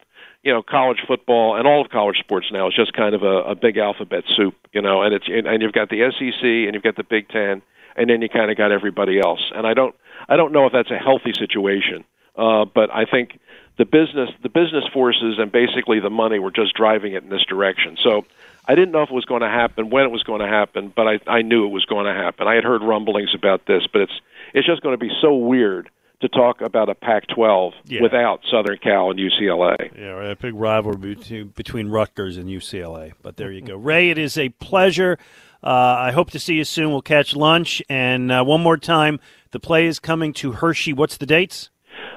you 0.43 0.53
know 0.53 0.63
college 0.63 0.99
football 1.07 1.55
and 1.55 1.67
all 1.67 1.81
of 1.81 1.91
college 1.91 2.17
sports 2.19 2.47
now 2.51 2.67
is 2.67 2.75
just 2.75 2.93
kind 2.93 3.15
of 3.15 3.23
a, 3.23 3.51
a 3.51 3.55
big 3.55 3.77
alphabet 3.77 4.23
soup, 4.35 4.55
you 4.73 4.81
know, 4.81 5.01
and 5.01 5.13
it's 5.13 5.25
and, 5.27 5.61
you've 5.61 5.73
got 5.73 5.89
the 5.89 6.09
SEC 6.11 6.43
and 6.43 6.73
you've 6.73 6.83
got 6.83 6.95
the 6.95 7.03
Big 7.03 7.29
Ten, 7.29 7.61
and 7.95 8.09
then 8.09 8.21
you 8.21 8.29
kind 8.29 8.51
of 8.51 8.57
got 8.57 8.71
everybody 8.71 9.19
else. 9.19 9.51
And 9.55 9.65
I 9.65 9.73
don't 9.73 9.95
I 10.27 10.35
don't 10.37 10.51
know 10.51 10.65
if 10.65 10.73
that's 10.73 10.91
a 10.91 10.97
healthy 10.97 11.33
situation, 11.37 12.03
uh, 12.35 12.65
but 12.65 12.93
I 12.93 13.05
think 13.05 13.39
the 13.77 13.85
business 13.85 14.29
the 14.43 14.49
business 14.49 14.83
forces 14.93 15.37
and 15.39 15.51
basically 15.51 15.99
the 15.99 16.09
money 16.09 16.39
were 16.39 16.51
just 16.51 16.73
driving 16.75 17.13
it 17.13 17.23
in 17.23 17.29
this 17.29 17.43
direction. 17.45 17.97
So 18.03 18.25
I 18.67 18.75
didn't 18.75 18.91
know 18.91 19.01
if 19.01 19.09
it 19.09 19.13
was 19.13 19.25
going 19.25 19.41
to 19.41 19.49
happen, 19.49 19.89
when 19.89 20.03
it 20.03 20.11
was 20.11 20.23
going 20.23 20.41
to 20.41 20.47
happen, 20.47 20.93
but 20.95 21.07
I 21.07 21.19
I 21.27 21.41
knew 21.41 21.65
it 21.65 21.69
was 21.71 21.85
going 21.85 22.05
to 22.05 22.13
happen. 22.13 22.47
I 22.47 22.55
had 22.55 22.63
heard 22.63 22.81
rumblings 22.83 23.33
about 23.33 23.65
this, 23.65 23.83
but 23.91 24.01
it's 24.03 24.13
it's 24.53 24.67
just 24.67 24.81
going 24.81 24.93
to 24.93 25.03
be 25.03 25.11
so 25.21 25.35
weird 25.35 25.89
to 26.19 26.29
talk 26.29 26.61
about 26.61 26.87
a 26.87 26.93
Pac-12 26.93 27.71
Yeah. 27.85 28.01
without 28.03 28.41
Southern 28.51 28.77
Cal 28.77 29.09
and 29.09 29.19
UCLA. 29.19 29.75
Yeah, 29.97 30.21
a 30.29 30.35
big 30.35 30.53
rivalry 30.53 31.15
between, 31.15 31.47
between 31.47 31.87
Rutgers 31.89 32.37
and 32.37 32.47
UCLA. 32.47 33.13
But 33.23 33.37
there 33.37 33.51
you 33.51 33.61
go. 33.61 33.75
Ray, 33.75 34.11
it 34.11 34.19
is 34.19 34.37
a 34.37 34.49
pleasure. 34.49 35.17
Uh, 35.63 35.69
I 35.69 36.11
hope 36.11 36.29
to 36.31 36.39
see 36.39 36.53
you 36.55 36.63
soon. 36.63 36.91
We'll 36.91 37.01
catch 37.01 37.35
lunch. 37.35 37.81
And 37.89 38.31
uh, 38.31 38.43
one 38.43 38.61
more 38.61 38.77
time, 38.77 39.19
the 39.49 39.59
play 39.59 39.87
is 39.87 39.97
coming 39.97 40.31
to 40.33 40.51
Hershey. 40.51 40.93
What's 40.93 41.17
the 41.17 41.25
dates? 41.25 41.71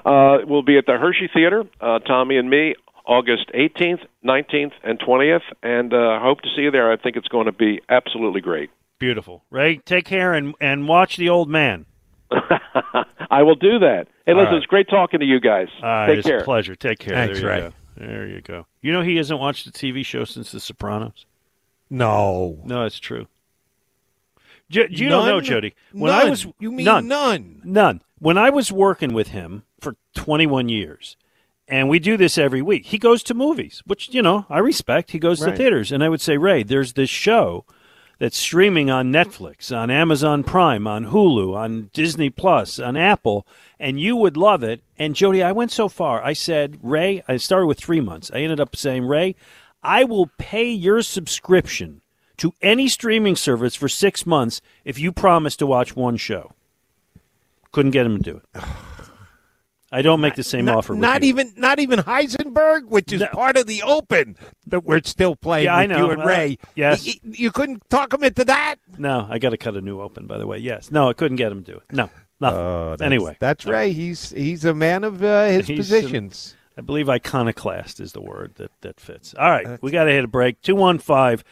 Uh, 0.04 0.38
we'll 0.46 0.62
be 0.62 0.78
at 0.78 0.86
the 0.86 0.98
Hershey 0.98 1.28
Theater, 1.32 1.64
uh, 1.80 1.98
Tommy 2.00 2.36
and 2.36 2.48
me, 2.50 2.74
August 3.06 3.50
18th, 3.54 4.00
19th, 4.24 4.72
and 4.82 4.98
20th, 4.98 5.42
and 5.62 5.92
uh, 5.92 6.18
hope 6.20 6.40
to 6.42 6.48
see 6.56 6.62
you 6.62 6.70
there. 6.70 6.90
I 6.92 6.96
think 6.96 7.16
it's 7.16 7.28
going 7.28 7.46
to 7.46 7.52
be 7.52 7.80
absolutely 7.88 8.40
great. 8.40 8.70
Beautiful. 8.98 9.42
Ray, 9.50 9.78
take 9.78 10.04
care 10.06 10.32
and, 10.32 10.54
and 10.60 10.88
watch 10.88 11.16
the 11.16 11.28
old 11.28 11.48
man. 11.50 11.84
I 13.30 13.42
will 13.42 13.54
do 13.56 13.78
that. 13.80 14.06
Hey, 14.26 14.32
All 14.32 14.38
listen, 14.38 14.52
right. 14.52 14.56
it's 14.58 14.66
great 14.66 14.88
talking 14.88 15.20
to 15.20 15.26
you 15.26 15.40
guys. 15.40 15.68
All 15.82 15.88
right, 15.88 16.06
Take 16.06 16.18
it's 16.18 16.26
care. 16.28 16.38
a 16.38 16.44
pleasure. 16.44 16.74
Take 16.74 16.98
care. 16.98 17.14
Thanks, 17.14 17.40
there 17.40 17.48
you 17.58 17.62
Ray. 17.64 17.68
go. 17.68 17.72
There 17.96 18.26
you 18.26 18.40
go. 18.40 18.66
You 18.80 18.92
know 18.92 19.02
he 19.02 19.16
hasn't 19.16 19.38
watched 19.38 19.66
a 19.66 19.70
TV 19.70 20.04
show 20.04 20.24
since 20.24 20.50
The 20.52 20.60
Sopranos. 20.60 21.26
No. 21.90 22.58
No, 22.64 22.82
that's 22.82 22.98
true. 22.98 23.26
J- 24.70 24.88
you 24.90 25.08
don't 25.08 25.26
know, 25.26 25.40
Jody. 25.40 25.74
When 25.92 26.10
I 26.10 26.24
was 26.24 26.46
You 26.58 26.72
mean 26.72 26.86
none, 26.86 27.06
none? 27.06 27.60
none. 27.64 28.02
When 28.24 28.38
I 28.38 28.48
was 28.48 28.72
working 28.72 29.12
with 29.12 29.28
him 29.28 29.64
for 29.78 29.96
21 30.14 30.70
years, 30.70 31.18
and 31.68 31.90
we 31.90 31.98
do 31.98 32.16
this 32.16 32.38
every 32.38 32.62
week. 32.62 32.86
He 32.86 32.96
goes 32.96 33.22
to 33.24 33.34
movies, 33.34 33.82
which 33.84 34.14
you 34.14 34.22
know 34.22 34.46
I 34.48 34.60
respect. 34.60 35.10
He 35.10 35.18
goes 35.18 35.40
to 35.40 35.54
theaters, 35.54 35.92
and 35.92 36.02
I 36.02 36.08
would 36.08 36.22
say, 36.22 36.38
Ray, 36.38 36.62
there's 36.62 36.94
this 36.94 37.10
show 37.10 37.66
that's 38.18 38.38
streaming 38.38 38.88
on 38.88 39.12
Netflix, 39.12 39.76
on 39.76 39.90
Amazon 39.90 40.42
Prime, 40.42 40.86
on 40.86 41.08
Hulu, 41.08 41.54
on 41.54 41.90
Disney 41.92 42.30
Plus, 42.30 42.78
on 42.78 42.96
Apple, 42.96 43.46
and 43.78 44.00
you 44.00 44.16
would 44.16 44.38
love 44.38 44.62
it. 44.62 44.80
And 44.96 45.14
Jody, 45.14 45.42
I 45.42 45.52
went 45.52 45.70
so 45.70 45.90
far. 45.90 46.24
I 46.24 46.32
said, 46.32 46.78
Ray, 46.82 47.22
I 47.28 47.36
started 47.36 47.66
with 47.66 47.78
three 47.78 48.00
months. 48.00 48.30
I 48.32 48.38
ended 48.38 48.58
up 48.58 48.74
saying, 48.74 49.04
Ray, 49.04 49.36
I 49.82 50.04
will 50.04 50.30
pay 50.38 50.70
your 50.70 51.02
subscription 51.02 52.00
to 52.38 52.54
any 52.62 52.88
streaming 52.88 53.36
service 53.36 53.74
for 53.74 53.90
six 53.90 54.24
months 54.24 54.62
if 54.82 54.98
you 54.98 55.12
promise 55.12 55.56
to 55.56 55.66
watch 55.66 55.94
one 55.94 56.16
show. 56.16 56.54
Couldn't 57.74 57.90
get 57.90 58.06
him 58.06 58.16
to 58.22 58.22
do 58.22 58.36
it. 58.54 58.62
I 59.92 60.02
don't 60.02 60.20
make 60.20 60.34
the 60.36 60.42
same 60.42 60.64
not, 60.64 60.76
offer. 60.78 60.92
with 60.94 61.00
Not 61.02 61.22
you. 61.22 61.28
even 61.28 61.52
not 61.56 61.78
even 61.80 61.98
Heisenberg, 62.00 62.86
which 62.88 63.12
is 63.12 63.20
No. 63.20 63.26
part 63.28 63.56
of 63.56 63.66
the 63.66 63.82
Open 63.82 64.36
that 64.66 64.84
we're 64.84 65.00
still 65.04 65.36
playing 65.36 65.66
Yeah, 65.66 65.76
I 65.76 65.86
know. 65.86 65.98
you 66.06 66.10
and 66.12 66.22
Uh, 66.22 66.26
Ray. 66.26 66.58
yes. 66.76 67.04
Y- 67.06 67.12
y- 67.24 67.32
you 67.36 67.50
couldn't 67.52 67.82
talk 67.90 68.12
him 68.14 68.24
into 68.24 68.44
that. 68.44 68.76
No, 68.96 69.26
I 69.30 69.38
got 69.38 69.50
to 69.50 69.56
cut 69.56 69.76
a 69.76 69.80
new 69.80 70.00
open. 70.00 70.26
By 70.26 70.38
the 70.38 70.46
way, 70.46 70.58
yes. 70.58 70.90
No, 70.92 71.08
I 71.08 71.12
couldn't 71.14 71.36
get 71.36 71.52
him 71.52 71.62
to 71.64 71.72
do 71.72 71.76
it. 71.78 71.84
No, 71.92 72.10
nothing. 72.40 72.58
Oh, 72.58 72.90
that's- 72.90 73.04
anyway, 73.06 73.36
that's 73.40 73.66
no. 73.66 73.72
Ray. 73.72 73.92
He's 73.92 74.30
he's 74.30 74.64
a 74.64 74.72
man 74.74 75.02
of 75.04 75.22
uh, 75.22 75.46
his 75.46 75.66
He's, 75.66 75.78
uh, 75.92 75.96
positions. 75.96 76.56
I 76.78 76.80
believe 76.80 77.08
iconoclast 77.08 78.00
is 78.00 78.12
the 78.12 78.22
word 78.22 78.54
that, 78.56 78.70
that 78.82 78.98
fits. 79.00 79.34
All 79.38 79.50
right, 79.50 79.80
we 79.82 79.90
got 79.92 80.04
to 80.04 80.12
hit 80.12 80.24
a 80.24 80.28
break. 80.28 80.60
215 80.62 81.44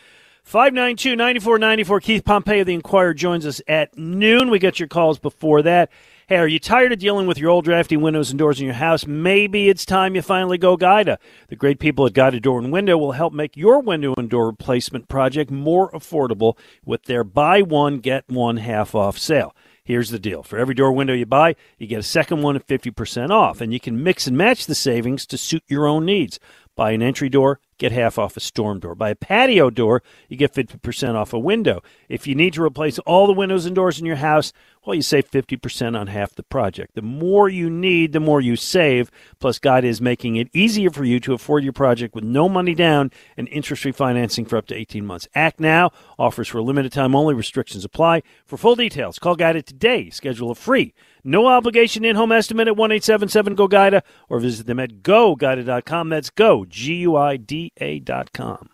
592 0.43 1.15
9494. 1.15 2.01
Keith 2.01 2.25
Pompey 2.25 2.59
of 2.61 2.67
the 2.67 2.75
Inquirer 2.75 3.15
joins 3.15 3.47
us 3.47 3.61
at 3.69 3.97
noon. 3.97 4.51
We 4.51 4.59
got 4.59 4.81
your 4.81 4.89
calls 4.89 5.21
before 5.21 5.63
that. 5.63 5.91
Hey, 6.29 6.37
are 6.37 6.47
you 6.47 6.61
tired 6.61 6.93
of 6.93 7.01
dealing 7.01 7.27
with 7.27 7.37
your 7.37 7.51
old 7.51 7.65
drafty 7.65 7.97
windows 7.97 8.31
and 8.31 8.39
doors 8.39 8.61
in 8.61 8.65
your 8.65 8.77
house? 8.77 9.09
Maybe 9.09 9.69
it's 9.69 9.85
time 9.85 10.15
you 10.15 10.23
finally 10.23 10.57
go 10.57 10.77
Guida. 10.77 11.19
The 11.49 11.57
great 11.57 11.81
people 11.81 12.07
at 12.07 12.13
Guida 12.13 12.39
Door 12.39 12.61
and 12.61 12.73
Window 12.73 12.97
will 12.97 13.13
help 13.13 13.33
make 13.33 13.57
your 13.57 13.81
window 13.81 14.15
and 14.17 14.31
door 14.31 14.47
replacement 14.47 15.09
project 15.09 15.51
more 15.51 15.91
affordable 15.91 16.57
with 16.85 17.07
their 17.07 17.25
buy 17.25 17.61
one, 17.61 17.99
get 17.99 18.29
one 18.29 18.59
half 18.59 18.95
off 18.95 19.19
sale. 19.19 19.53
Here's 19.85 20.11
the 20.11 20.21
deal. 20.21 20.45
For 20.45 20.59
every 20.59 20.77
door 20.77 20.93
window 20.93 21.13
you 21.13 21.27
buy, 21.27 21.57
you 21.77 21.89
get 21.89 21.99
a 21.99 22.05
second 22.05 22.41
one 22.43 22.55
at 22.55 22.69
50% 22.69 23.31
off, 23.31 23.61
and 23.61 23.73
you 23.73 23.81
can 23.81 24.01
mix 24.01 24.29
and 24.29 24.39
match 24.39 24.67
the 24.67 24.77
savings 24.77 25.27
to 25.27 25.37
suit 25.37 25.65
your 25.67 25.89
own 25.89 26.05
needs. 26.05 26.39
Buy 26.75 26.93
an 26.93 27.03
entry 27.03 27.29
door, 27.29 27.61
get 27.77 27.93
half 27.93 28.19
off 28.19 28.37
a 28.37 28.41
storm 28.41 28.81
door. 28.81 28.95
Buy 28.95 29.11
a 29.11 29.15
patio 29.15 29.69
door, 29.69 30.03
you 30.29 30.37
get 30.37 30.55
50% 30.55 31.15
off 31.15 31.33
a 31.33 31.39
window. 31.39 31.83
If 32.09 32.27
you 32.27 32.35
need 32.35 32.55
to 32.55 32.63
replace 32.63 32.99
all 33.01 33.27
the 33.27 33.33
windows 33.33 33.67
and 33.67 33.75
doors 33.75 34.01
in 34.01 34.07
your 34.07 34.17
house, 34.17 34.53
well, 34.85 34.95
you 34.97 35.03
save 35.03 35.31
50% 35.31 35.99
on 35.99 36.09
half 36.09 36.35
the 36.35 36.43
project. 36.43 36.95
The 36.95 37.03
more 37.03 37.49
you 37.49 37.71
need, 37.71 38.13
the 38.13 38.21
more 38.21 38.41
you 38.41 38.57
save. 38.57 39.13
Plus, 39.39 39.61
Guide 39.61 39.85
is 39.85 40.01
making 40.01 40.37
it 40.37 40.49
easier 40.53 40.91
for 40.91 41.05
you 41.05 41.21
to 41.21 41.35
afford 41.35 41.63
your 41.63 41.73
project 41.73 42.17
with 42.17 42.25
no 42.25 42.49
money 42.49 42.75
down 42.75 43.13
and 43.37 43.49
interest-free 43.49 43.93
financing 43.93 44.45
for 44.45 44.57
up 44.57 44.67
to 44.67 44.75
18 44.75 45.07
months. 45.07 45.29
Act 45.37 45.61
now. 45.61 45.93
Offers 46.19 46.49
for 46.49 46.59
a 46.59 46.63
limited 46.63 46.91
time 46.91 47.15
only. 47.15 47.33
Restrictions 47.33 47.85
apply. 47.85 48.23
For 48.45 48.57
full 48.57 48.75
details, 48.75 49.21
call 49.21 49.37
Guida 49.37 49.63
today. 49.63 50.11
Schedule 50.11 50.51
a 50.51 50.57
free, 50.57 50.95
no 51.25 51.47
obligation 51.47 52.05
in-home 52.05 52.33
estimate 52.33 52.69
at 52.69 52.75
1-877-GO-GUIDA 52.75 54.03
or 54.29 54.39
visit 54.39 54.67
them 54.67 54.81
at 54.81 55.03
goguida.com. 55.03 56.09
That's 56.09 56.31
go, 56.31 56.65
G-U-I-D-A 56.65 58.01
dot 58.01 58.33
com. 58.33 58.71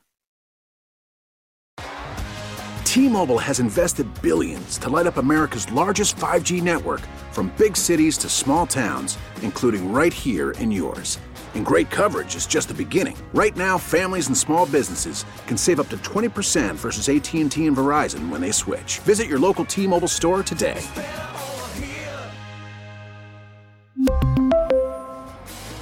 T-Mobile 2.84 3.38
has 3.38 3.60
invested 3.60 4.06
billions 4.22 4.78
to 4.78 4.88
light 4.88 5.06
up 5.06 5.18
America's 5.18 5.70
largest 5.70 6.16
5G 6.16 6.62
network 6.62 7.00
from 7.32 7.52
big 7.58 7.76
cities 7.76 8.16
to 8.18 8.28
small 8.28 8.66
towns, 8.66 9.18
including 9.42 9.92
right 9.92 10.12
here 10.12 10.52
in 10.52 10.72
yours. 10.72 11.18
And 11.54 11.64
great 11.66 11.90
coverage 11.90 12.34
is 12.34 12.46
just 12.46 12.68
the 12.68 12.74
beginning. 12.74 13.16
Right 13.34 13.56
now, 13.56 13.78
families 13.78 14.28
and 14.28 14.36
small 14.36 14.66
businesses 14.66 15.24
can 15.46 15.56
save 15.56 15.80
up 15.80 15.88
to 15.90 15.98
20% 15.98 16.76
versus 16.76 17.08
AT&T 17.08 17.66
and 17.66 17.76
Verizon 17.76 18.30
when 18.30 18.40
they 18.40 18.52
switch. 18.52 19.00
Visit 19.00 19.28
your 19.28 19.38
local 19.38 19.64
T-Mobile 19.64 20.08
store 20.08 20.42
today. 20.42 20.82